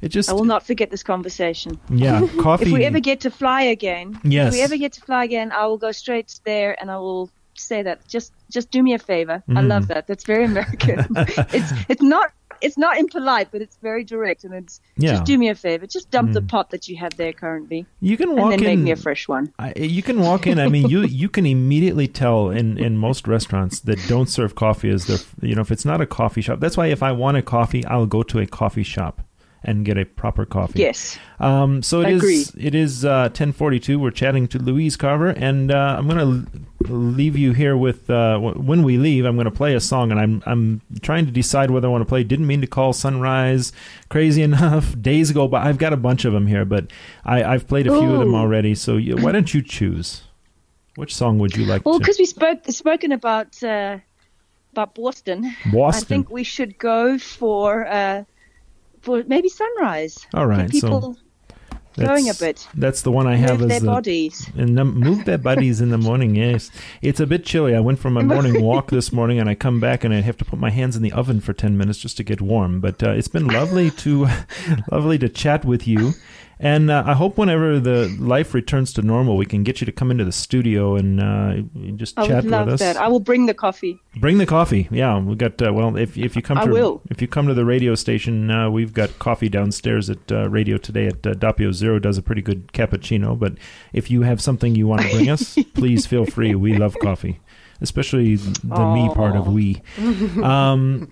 It 0.02 0.08
just 0.08 0.28
I 0.28 0.34
will 0.34 0.44
not 0.44 0.66
forget 0.66 0.90
this 0.90 1.02
conversation. 1.02 1.80
yeah 1.90 2.26
coffee. 2.40 2.66
If 2.66 2.72
we 2.72 2.84
ever 2.84 3.00
get 3.00 3.20
to 3.20 3.30
fly 3.30 3.62
again, 3.62 4.20
Yes. 4.22 4.48
if 4.52 4.58
we 4.58 4.62
ever 4.62 4.76
get 4.76 4.92
to 4.94 5.00
fly 5.00 5.24
again, 5.24 5.50
I 5.52 5.66
will 5.66 5.78
go 5.78 5.92
straight 5.92 6.38
there 6.44 6.76
and 6.80 6.90
I 6.90 6.98
will 6.98 7.30
say 7.60 7.82
that. 7.82 8.06
Just 8.08 8.32
just 8.50 8.70
do 8.70 8.82
me 8.82 8.94
a 8.94 8.98
favor. 8.98 9.42
I 9.48 9.52
Mm. 9.52 9.68
love 9.68 9.88
that. 9.88 10.06
That's 10.06 10.24
very 10.24 10.44
American. 10.44 11.06
it's 11.52 11.72
it's 11.88 12.02
not 12.02 12.32
it's 12.62 12.78
not 12.78 12.96
impolite, 12.96 13.48
but 13.52 13.60
it's 13.60 13.76
very 13.82 14.02
direct 14.02 14.42
and 14.44 14.54
it's 14.54 14.80
Yeah. 14.96 15.10
just 15.12 15.24
do 15.24 15.36
me 15.36 15.48
a 15.50 15.54
favor. 15.54 15.86
Just 15.86 16.10
dump 16.10 16.32
the 16.32 16.40
Mm. 16.40 16.48
pot 16.48 16.70
that 16.70 16.88
you 16.88 16.96
have 16.96 17.14
there 17.16 17.32
currently 17.34 17.84
you 18.00 18.16
can 18.16 18.30
and 18.30 18.38
walk 18.38 18.50
then 18.50 18.60
in. 18.60 18.64
make 18.64 18.78
me 18.78 18.90
a 18.92 18.96
fresh 18.96 19.28
one. 19.28 19.52
I, 19.58 19.74
you 19.76 20.02
can 20.02 20.20
walk 20.20 20.46
in. 20.46 20.58
I 20.58 20.68
mean, 20.68 20.88
you 20.88 21.02
you 21.02 21.28
can 21.28 21.44
immediately 21.44 22.08
tell 22.08 22.48
in 22.50 22.78
in 22.78 22.96
most 22.96 23.26
restaurants 23.28 23.80
that 23.80 23.98
don't 24.08 24.28
serve 24.28 24.54
coffee 24.54 24.88
as 24.90 25.06
their 25.06 25.18
you 25.42 25.54
know 25.54 25.60
if 25.62 25.70
it's 25.70 25.84
not 25.84 26.00
a 26.00 26.06
coffee 26.06 26.40
shop. 26.40 26.60
That's 26.60 26.76
why 26.76 26.86
if 26.86 27.02
I 27.02 27.12
want 27.12 27.36
a 27.36 27.42
coffee, 27.42 27.84
I'll 27.84 28.06
go 28.06 28.22
to 28.22 28.38
a 28.38 28.46
coffee 28.46 28.82
shop 28.84 29.20
and 29.66 29.84
get 29.84 29.98
a 29.98 30.04
proper 30.04 30.46
coffee. 30.46 30.78
Yes. 30.78 31.18
Um, 31.40 31.82
so 31.82 32.00
it 32.00 32.10
is. 32.10 32.22
Agreed. 32.22 32.66
It 32.66 32.74
is 32.74 33.04
uh, 33.04 33.28
ten 33.30 33.52
forty 33.52 33.78
two. 33.78 33.98
We're 33.98 34.12
chatting 34.12 34.46
to 34.48 34.58
Louise 34.58 34.96
Carver, 34.96 35.28
and 35.30 35.70
uh, 35.70 35.96
I'm 35.98 36.08
going 36.08 36.46
to 36.46 36.92
leave 36.92 37.36
you 37.36 37.52
here 37.52 37.76
with. 37.76 38.08
Uh, 38.08 38.34
w- 38.34 38.54
when 38.54 38.84
we 38.84 38.96
leave, 38.96 39.24
I'm 39.26 39.34
going 39.34 39.46
to 39.46 39.50
play 39.50 39.74
a 39.74 39.80
song, 39.80 40.10
and 40.12 40.20
I'm 40.20 40.42
I'm 40.46 40.80
trying 41.02 41.26
to 41.26 41.32
decide 41.32 41.70
whether 41.70 41.88
I 41.88 41.90
want 41.90 42.02
to 42.02 42.08
play. 42.08 42.22
Didn't 42.22 42.46
mean 42.46 42.60
to 42.60 42.66
call 42.66 42.92
Sunrise. 42.92 43.72
Crazy 44.08 44.42
enough. 44.42 44.94
Days 45.02 45.32
go 45.32 45.48
by. 45.48 45.68
I've 45.68 45.78
got 45.78 45.92
a 45.92 45.98
bunch 45.98 46.24
of 46.24 46.32
them 46.32 46.46
here, 46.46 46.64
but 46.64 46.90
I, 47.24 47.42
I've 47.42 47.66
played 47.66 47.88
a 47.88 47.90
few 47.90 48.14
of 48.14 48.20
them 48.20 48.34
already. 48.34 48.74
So 48.74 48.96
you, 48.96 49.16
why 49.16 49.32
don't 49.32 49.52
you 49.52 49.62
choose? 49.62 50.22
Which 50.94 51.14
song 51.14 51.38
would 51.40 51.56
you 51.56 51.66
like 51.66 51.84
Well, 51.84 51.98
because 51.98 52.18
we 52.18 52.24
spoke 52.24 52.64
spoken 52.68 53.12
about 53.12 53.62
uh, 53.62 53.98
about 54.72 54.94
Boston, 54.94 55.54
Boston. 55.72 56.04
I 56.04 56.06
think 56.06 56.30
we 56.30 56.42
should 56.42 56.78
go 56.78 57.18
for 57.18 57.86
uh, 57.86 58.24
for 59.06 59.22
maybe 59.26 59.48
sunrise. 59.48 60.26
All 60.34 60.46
right, 60.46 60.70
Get 60.70 60.80
so 60.82 60.88
people 60.88 61.16
going 61.98 62.28
a 62.28 62.34
bit. 62.34 62.68
That's 62.74 63.00
the 63.00 63.10
one 63.10 63.26
I 63.26 63.36
have 63.36 63.60
Move 63.60 63.62
as 63.62 63.68
their 63.68 63.80
the 63.80 63.86
bodies. 63.86 64.50
and 64.54 64.76
then 64.76 64.88
move 64.88 65.24
their 65.24 65.38
buddies 65.38 65.80
in 65.80 65.88
the 65.88 65.96
morning. 65.96 66.34
Yes, 66.36 66.70
it's 67.00 67.20
a 67.20 67.26
bit 67.26 67.42
chilly. 67.44 67.74
I 67.74 67.80
went 67.80 67.98
for 68.00 68.10
my 68.10 68.22
morning 68.22 68.62
walk 68.70 68.90
this 68.90 69.12
morning, 69.12 69.38
and 69.40 69.48
I 69.48 69.54
come 69.54 69.80
back 69.80 70.04
and 70.04 70.12
I 70.12 70.20
have 70.20 70.36
to 70.38 70.44
put 70.44 70.58
my 70.58 70.68
hands 70.70 70.94
in 70.96 71.02
the 71.02 71.12
oven 71.12 71.40
for 71.40 71.54
ten 71.54 71.78
minutes 71.78 71.98
just 71.98 72.16
to 72.18 72.24
get 72.24 72.40
warm. 72.42 72.80
But 72.80 73.02
uh, 73.02 73.10
it's 73.12 73.28
been 73.28 73.46
lovely 73.46 73.90
to 73.92 74.26
lovely 74.92 75.18
to 75.18 75.28
chat 75.30 75.64
with 75.64 75.86
you, 75.88 76.12
and 76.58 76.90
uh, 76.90 77.02
I 77.06 77.12
hope 77.12 77.36
whenever 77.36 77.78
the 77.78 78.08
life 78.18 78.54
returns 78.54 78.92
to 78.94 79.02
normal, 79.02 79.36
we 79.36 79.44
can 79.44 79.62
get 79.62 79.80
you 79.80 79.84
to 79.84 79.92
come 79.92 80.10
into 80.10 80.24
the 80.24 80.32
studio 80.32 80.96
and 80.96 81.20
uh, 81.20 81.56
just 81.96 82.18
I 82.18 82.26
chat 82.26 82.44
with 82.44 82.52
us. 82.54 82.80
that. 82.80 82.96
I 82.96 83.08
will 83.08 83.20
bring 83.20 83.44
the 83.44 83.52
coffee. 83.52 84.00
Bring 84.16 84.38
the 84.38 84.46
coffee. 84.46 84.88
Yeah, 84.90 85.18
we 85.18 85.34
got. 85.34 85.60
Uh, 85.60 85.72
well, 85.74 85.96
if 85.96 86.16
if 86.16 86.34
you 86.34 86.40
come 86.40 86.56
I 86.58 86.64
to 86.64 86.72
will. 86.72 87.02
if 87.10 87.20
you 87.20 87.28
come 87.28 87.46
to 87.48 87.54
the 87.54 87.66
radio 87.66 87.94
station, 87.94 88.50
uh, 88.50 88.70
we've 88.70 88.94
got 88.94 89.18
coffee 89.18 89.50
downstairs 89.50 90.08
at 90.08 90.32
uh, 90.32 90.48
radio 90.48 90.78
today. 90.78 91.08
At 91.08 91.26
uh, 91.26 91.34
Doppio 91.34 91.72
Zero 91.72 91.98
does 91.98 92.16
a 92.16 92.22
pretty 92.22 92.42
good 92.42 92.68
cappuccino. 92.68 93.38
But 93.38 93.54
if 93.92 94.10
you 94.10 94.22
have 94.22 94.40
something 94.40 94.74
you 94.74 94.86
want 94.86 95.02
to 95.02 95.10
bring 95.10 95.28
us, 95.28 95.58
please 95.74 96.06
feel 96.06 96.24
free. 96.24 96.54
We 96.54 96.74
love 96.76 96.96
coffee, 97.02 97.40
especially 97.80 98.36
the 98.36 98.86
me 98.94 99.08
part 99.14 99.36
of 99.36 99.52
we. 99.52 99.82
Um, 100.42 101.10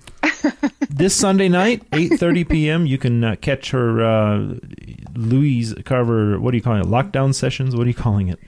this 0.90 1.14
Sunday 1.14 1.48
night, 1.48 1.82
eight 1.92 2.18
thirty 2.18 2.44
p.m. 2.44 2.86
You 2.86 2.98
can 2.98 3.24
uh, 3.24 3.36
catch 3.40 3.70
her 3.70 4.04
uh, 4.04 4.54
Louise 5.14 5.74
Carver. 5.84 6.38
What 6.38 6.52
are 6.52 6.56
you 6.56 6.62
calling 6.62 6.80
it? 6.80 6.86
Lockdown 6.86 7.34
sessions. 7.34 7.74
What 7.74 7.84
are 7.86 7.88
you 7.88 7.94
calling 7.94 8.28
it? 8.28 8.38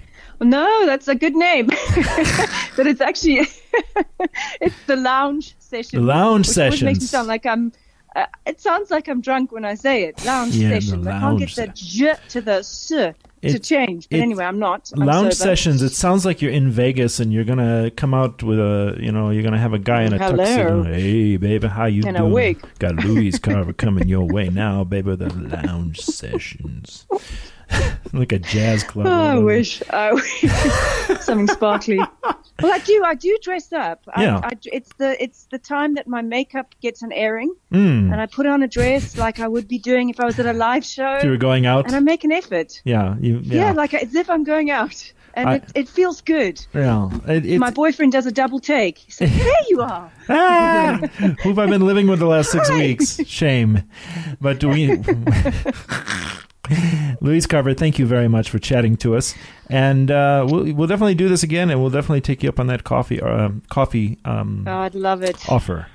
No, 0.40 0.84
that's 0.86 1.08
a 1.08 1.14
good 1.14 1.34
name. 1.34 1.66
but 2.76 2.86
it's 2.86 3.00
actually 3.00 3.40
it's 4.60 4.76
the 4.86 4.96
lounge 4.96 5.54
session. 5.58 6.00
The 6.00 6.06
lounge 6.06 6.48
which 6.56 6.82
makes 6.82 7.00
me 7.00 7.06
sound 7.06 7.28
like 7.28 7.46
I'm. 7.46 7.72
Uh, 8.14 8.26
it 8.46 8.60
sounds 8.60 8.90
like 8.90 9.08
I'm 9.08 9.20
drunk 9.20 9.52
when 9.52 9.64
I 9.64 9.74
say 9.74 10.04
it. 10.04 10.24
Lounge 10.24 10.54
Yeah, 10.54 10.70
session. 10.70 11.06
I 11.06 11.20
can't 11.20 11.38
get 11.38 11.50
the 11.54 11.66
j 11.74 12.14
to 12.30 12.40
the 12.40 12.58
s 12.58 12.92
to 13.42 13.48
It- 13.48 13.62
change. 13.62 14.08
But 14.10 14.18
it- 14.18 14.22
anyway, 14.22 14.44
I'm 14.44 14.58
not. 14.58 14.90
I'm 14.94 15.06
lounge 15.06 15.34
sober. 15.34 15.50
sessions 15.50 15.82
it 15.82 15.92
sounds 15.92 16.24
like 16.24 16.40
you're 16.42 16.50
in 16.52 16.70
vegas 16.70 17.20
and 17.20 17.32
you're 17.32 17.44
gonna 17.44 17.90
come 17.96 18.14
out 18.14 18.42
with 18.42 18.58
a 18.58 18.96
you 19.00 19.12
know 19.12 19.30
you're 19.30 19.42
gonna 19.42 19.58
have 19.58 19.72
a 19.74 19.78
guy 19.78 20.02
in 20.02 20.12
a 20.12 20.18
Hello. 20.18 20.36
tuxedo 20.36 20.82
hey 20.84 21.36
baby 21.36 21.68
how 21.68 21.84
you 21.86 22.02
And 22.06 22.16
a 22.16 22.20
doing 22.20 22.32
wig. 22.32 22.64
got 22.78 22.94
louise 22.96 23.38
carver 23.38 23.72
coming 23.84 24.08
your 24.08 24.26
way 24.26 24.48
now 24.48 24.84
baby 24.84 25.14
the 25.16 25.32
lounge 25.32 26.00
sessions 26.00 27.06
like 28.12 28.32
a 28.32 28.38
jazz 28.38 28.82
club 28.84 29.06
Oh, 29.06 29.10
I 29.10 29.38
wish. 29.38 29.82
I 29.90 30.12
wish 30.14 30.40
something 31.20 31.48
sparkly. 31.48 31.98
Well, 31.98 32.72
I 32.72 32.78
do. 32.78 33.02
I 33.04 33.14
do 33.14 33.36
dress 33.42 33.72
up. 33.72 34.02
I, 34.14 34.22
Yeah. 34.22 34.40
I, 34.42 34.52
it's 34.64 34.90
the 34.98 35.22
it's 35.22 35.46
the 35.50 35.58
time 35.58 35.94
that 35.94 36.06
my 36.06 36.22
makeup 36.22 36.74
gets 36.80 37.02
an 37.02 37.12
airing, 37.12 37.54
mm. 37.72 38.12
and 38.12 38.20
I 38.20 38.26
put 38.26 38.46
on 38.46 38.62
a 38.62 38.68
dress 38.68 39.16
like 39.18 39.40
I 39.40 39.48
would 39.48 39.68
be 39.68 39.78
doing 39.78 40.08
if 40.08 40.20
I 40.20 40.24
was 40.24 40.38
at 40.38 40.46
a 40.46 40.52
live 40.52 40.84
show, 40.84 41.16
if 41.16 41.24
you 41.24 41.30
were 41.30 41.36
going 41.36 41.66
out 41.66 41.86
and 41.86 41.94
I 41.94 42.00
make 42.00 42.24
an 42.24 42.32
effort. 42.32 42.80
yeah 42.84 43.16
you 43.20 43.40
Yeah, 43.42 43.66
yeah 43.66 43.72
like 43.72 43.92
as 43.94 44.14
if 44.14 44.30
I'm 44.30 44.44
going 44.44 44.70
out, 44.70 45.12
and 45.34 45.48
I- 45.48 45.54
it, 45.56 45.64
it 45.74 45.88
feels 45.88 46.20
good. 46.22 46.64
yeah 46.72 47.10
it, 47.26 47.58
My 47.58 47.70
boyfriend 47.70 48.12
does 48.12 48.26
a 48.26 48.32
double 48.32 48.60
take. 48.60 48.98
He 48.98 49.10
says, 49.10 49.30
"There 49.36 49.62
you 49.68 49.82
are." 49.82 50.10
ah, 50.30 50.98
who 51.42 51.48
have 51.50 51.58
I 51.58 51.66
been 51.66 51.84
living 51.84 52.06
with 52.06 52.20
the 52.20 52.26
last 52.26 52.50
six 52.52 52.70
weeks? 52.70 53.20
Shame. 53.26 53.82
But 54.40 54.60
do 54.60 54.68
we? 54.70 55.02
Louise 57.20 57.46
Carver, 57.46 57.74
thank 57.74 57.98
you 57.98 58.06
very 58.06 58.28
much 58.28 58.50
for 58.50 58.58
chatting 58.58 58.96
to 58.98 59.16
us, 59.16 59.34
and 59.70 60.10
uh, 60.10 60.46
we'll 60.48 60.72
we'll 60.74 60.88
definitely 60.88 61.14
do 61.14 61.28
this 61.28 61.42
again, 61.42 61.70
and 61.70 61.80
we'll 61.80 61.90
definitely 61.90 62.20
take 62.20 62.42
you 62.42 62.48
up 62.48 62.60
on 62.60 62.66
that 62.68 62.84
coffee 62.84 63.20
uh, 63.20 63.50
coffee 63.68 64.18
um, 64.24 64.64
Oh, 64.66 64.78
I'd 64.78 64.94
love 64.94 65.22
it. 65.22 65.48
offer. 65.48 65.86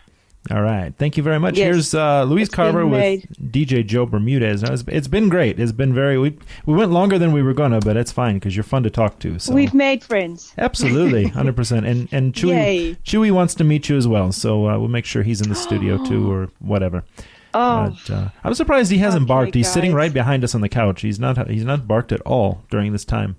All 0.49 0.63
right, 0.63 0.91
thank 0.97 1.17
you 1.17 1.23
very 1.23 1.39
much. 1.39 1.55
Yes. 1.55 1.65
Here's 1.65 1.93
uh, 1.93 2.23
Louise 2.23 2.47
It's 2.47 2.55
Carver 2.55 2.87
with. 2.87 3.23
DJ 3.51 3.85
Joe 3.85 4.07
Bermudez. 4.07 4.63
Now, 4.63 4.73
It's, 4.73 4.83
it's 4.87 5.07
been 5.07 5.29
great. 5.29 5.59
It's 5.59 5.71
been 5.71 5.93
very. 5.93 6.17
We 6.17 6.35
we 6.65 6.73
went 6.73 6.89
longer 6.91 7.19
than 7.19 7.31
we 7.31 7.43
were 7.43 7.53
gonna, 7.53 7.79
but 7.79 7.95
it's 7.95 8.11
fine 8.11 8.37
because 8.37 8.55
you're 8.55 8.63
fun 8.63 8.81
to 8.81 8.89
talk 8.89 9.19
to. 9.19 9.37
So 9.37 9.53
We've 9.53 9.73
made 9.75 10.03
friends. 10.03 10.51
Absolutely, 10.57 11.27
hundred 11.39 11.55
percent. 11.55 11.85
And 11.85 12.09
and 12.11 12.33
Chewy. 12.33 12.97
Chewy 13.03 13.29
wants 13.31 13.53
to 13.55 13.63
meet 13.63 13.87
you 13.87 13.97
as 13.97 14.07
well, 14.07 14.31
so 14.31 14.67
uh, 14.67 14.79
we'll 14.79 14.87
make 14.87 15.05
sure 15.05 15.21
he's 15.21 15.41
in 15.41 15.49
the 15.49 15.55
studio 15.55 16.03
too, 16.03 16.31
or 16.33 16.49
whatever. 16.57 17.03
Oh, 17.53 17.95
But, 18.07 18.13
uh, 18.13 18.29
I'm 18.43 18.53
surprised 18.53 18.91
he 18.91 18.97
hasn't 18.99 19.23
Okay, 19.23 19.27
barked. 19.27 19.55
He's 19.55 19.71
sitting 19.71 19.93
right 19.93 20.13
behind 20.13 20.43
us 20.43 20.55
on 20.55 20.61
the 20.61 20.69
couch. 20.69 21.01
He's 21.01 21.19
not 21.19 21.49
he's 21.49 21.65
not 21.65 21.87
barked 21.87 22.11
at 22.11 22.21
all 22.21 22.63
during 22.69 22.91
this 22.93 23.05
time. 23.05 23.35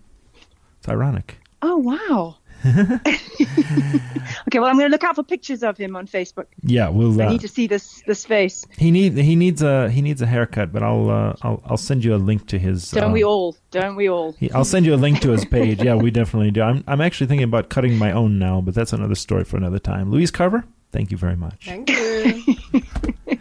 It's 0.79 0.88
ironic. 0.88 1.38
oh 1.62 1.77
wow. 1.77 2.37
okay, 2.64 4.59
well, 4.61 4.66
I'm 4.66 4.77
going 4.77 4.87
to 4.87 4.88
look 4.88 5.03
out 5.03 5.16
for 5.16 5.25
pictures 5.25 5.64
of 5.64 5.77
him 5.77 5.96
on 5.96 6.07
Facebook. 6.07 6.46
Yeah, 6.62 6.90
we'll. 6.90 7.20
I 7.20 7.27
Uh, 7.27 7.31
need 7.31 7.40
to 7.40 7.48
see 7.48 7.66
this 7.66 8.03
this 8.07 8.25
face. 8.25 8.64
he 8.79 8.92
need 8.92 9.16
he 9.16 9.35
needs 9.35 9.62
a 9.62 9.90
he 9.90 10.01
needs 10.01 10.22
a 10.22 10.27
haircut, 10.27 10.72
but 10.72 10.83
I'll 10.83 11.11
uh, 11.11 11.35
I'll 11.42 11.61
I'll 11.66 11.77
send 11.77 12.05
you 12.05 12.14
a 12.14 12.20
link 12.22 12.46
to 12.48 12.59
his. 12.61 12.90
Don't 12.92 13.11
uh, 13.11 13.12
we 13.12 13.25
all? 13.25 13.57
Don't 13.72 13.96
we 13.96 14.09
all? 14.09 14.33
he- 14.38 14.51
I'll 14.53 14.64
send 14.64 14.87
you 14.87 14.94
a 14.94 15.01
link 15.07 15.20
to 15.22 15.31
his 15.31 15.44
page. 15.44 15.83
Yeah, 15.83 15.96
we 15.96 16.12
definitely 16.12 16.53
do. 16.53 16.62
I'm 16.62 16.85
I'm 16.87 17.01
actually 17.01 17.27
thinking 17.27 17.44
about 17.44 17.68
cutting 17.68 17.96
my 17.98 18.12
own 18.12 18.38
now, 18.38 18.61
but 18.61 18.75
that's 18.75 18.92
another 18.92 19.16
story 19.16 19.42
for 19.44 19.57
another 19.57 19.81
time. 19.81 20.11
Louise 20.12 20.31
Carver, 20.31 20.64
thank 20.92 21.11
you 21.11 21.16
very 21.16 21.37
much. 21.37 21.64
Thank 21.66 21.90
you. 21.90 22.44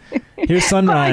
Here's 0.48 0.64
Sunrise. 0.64 1.10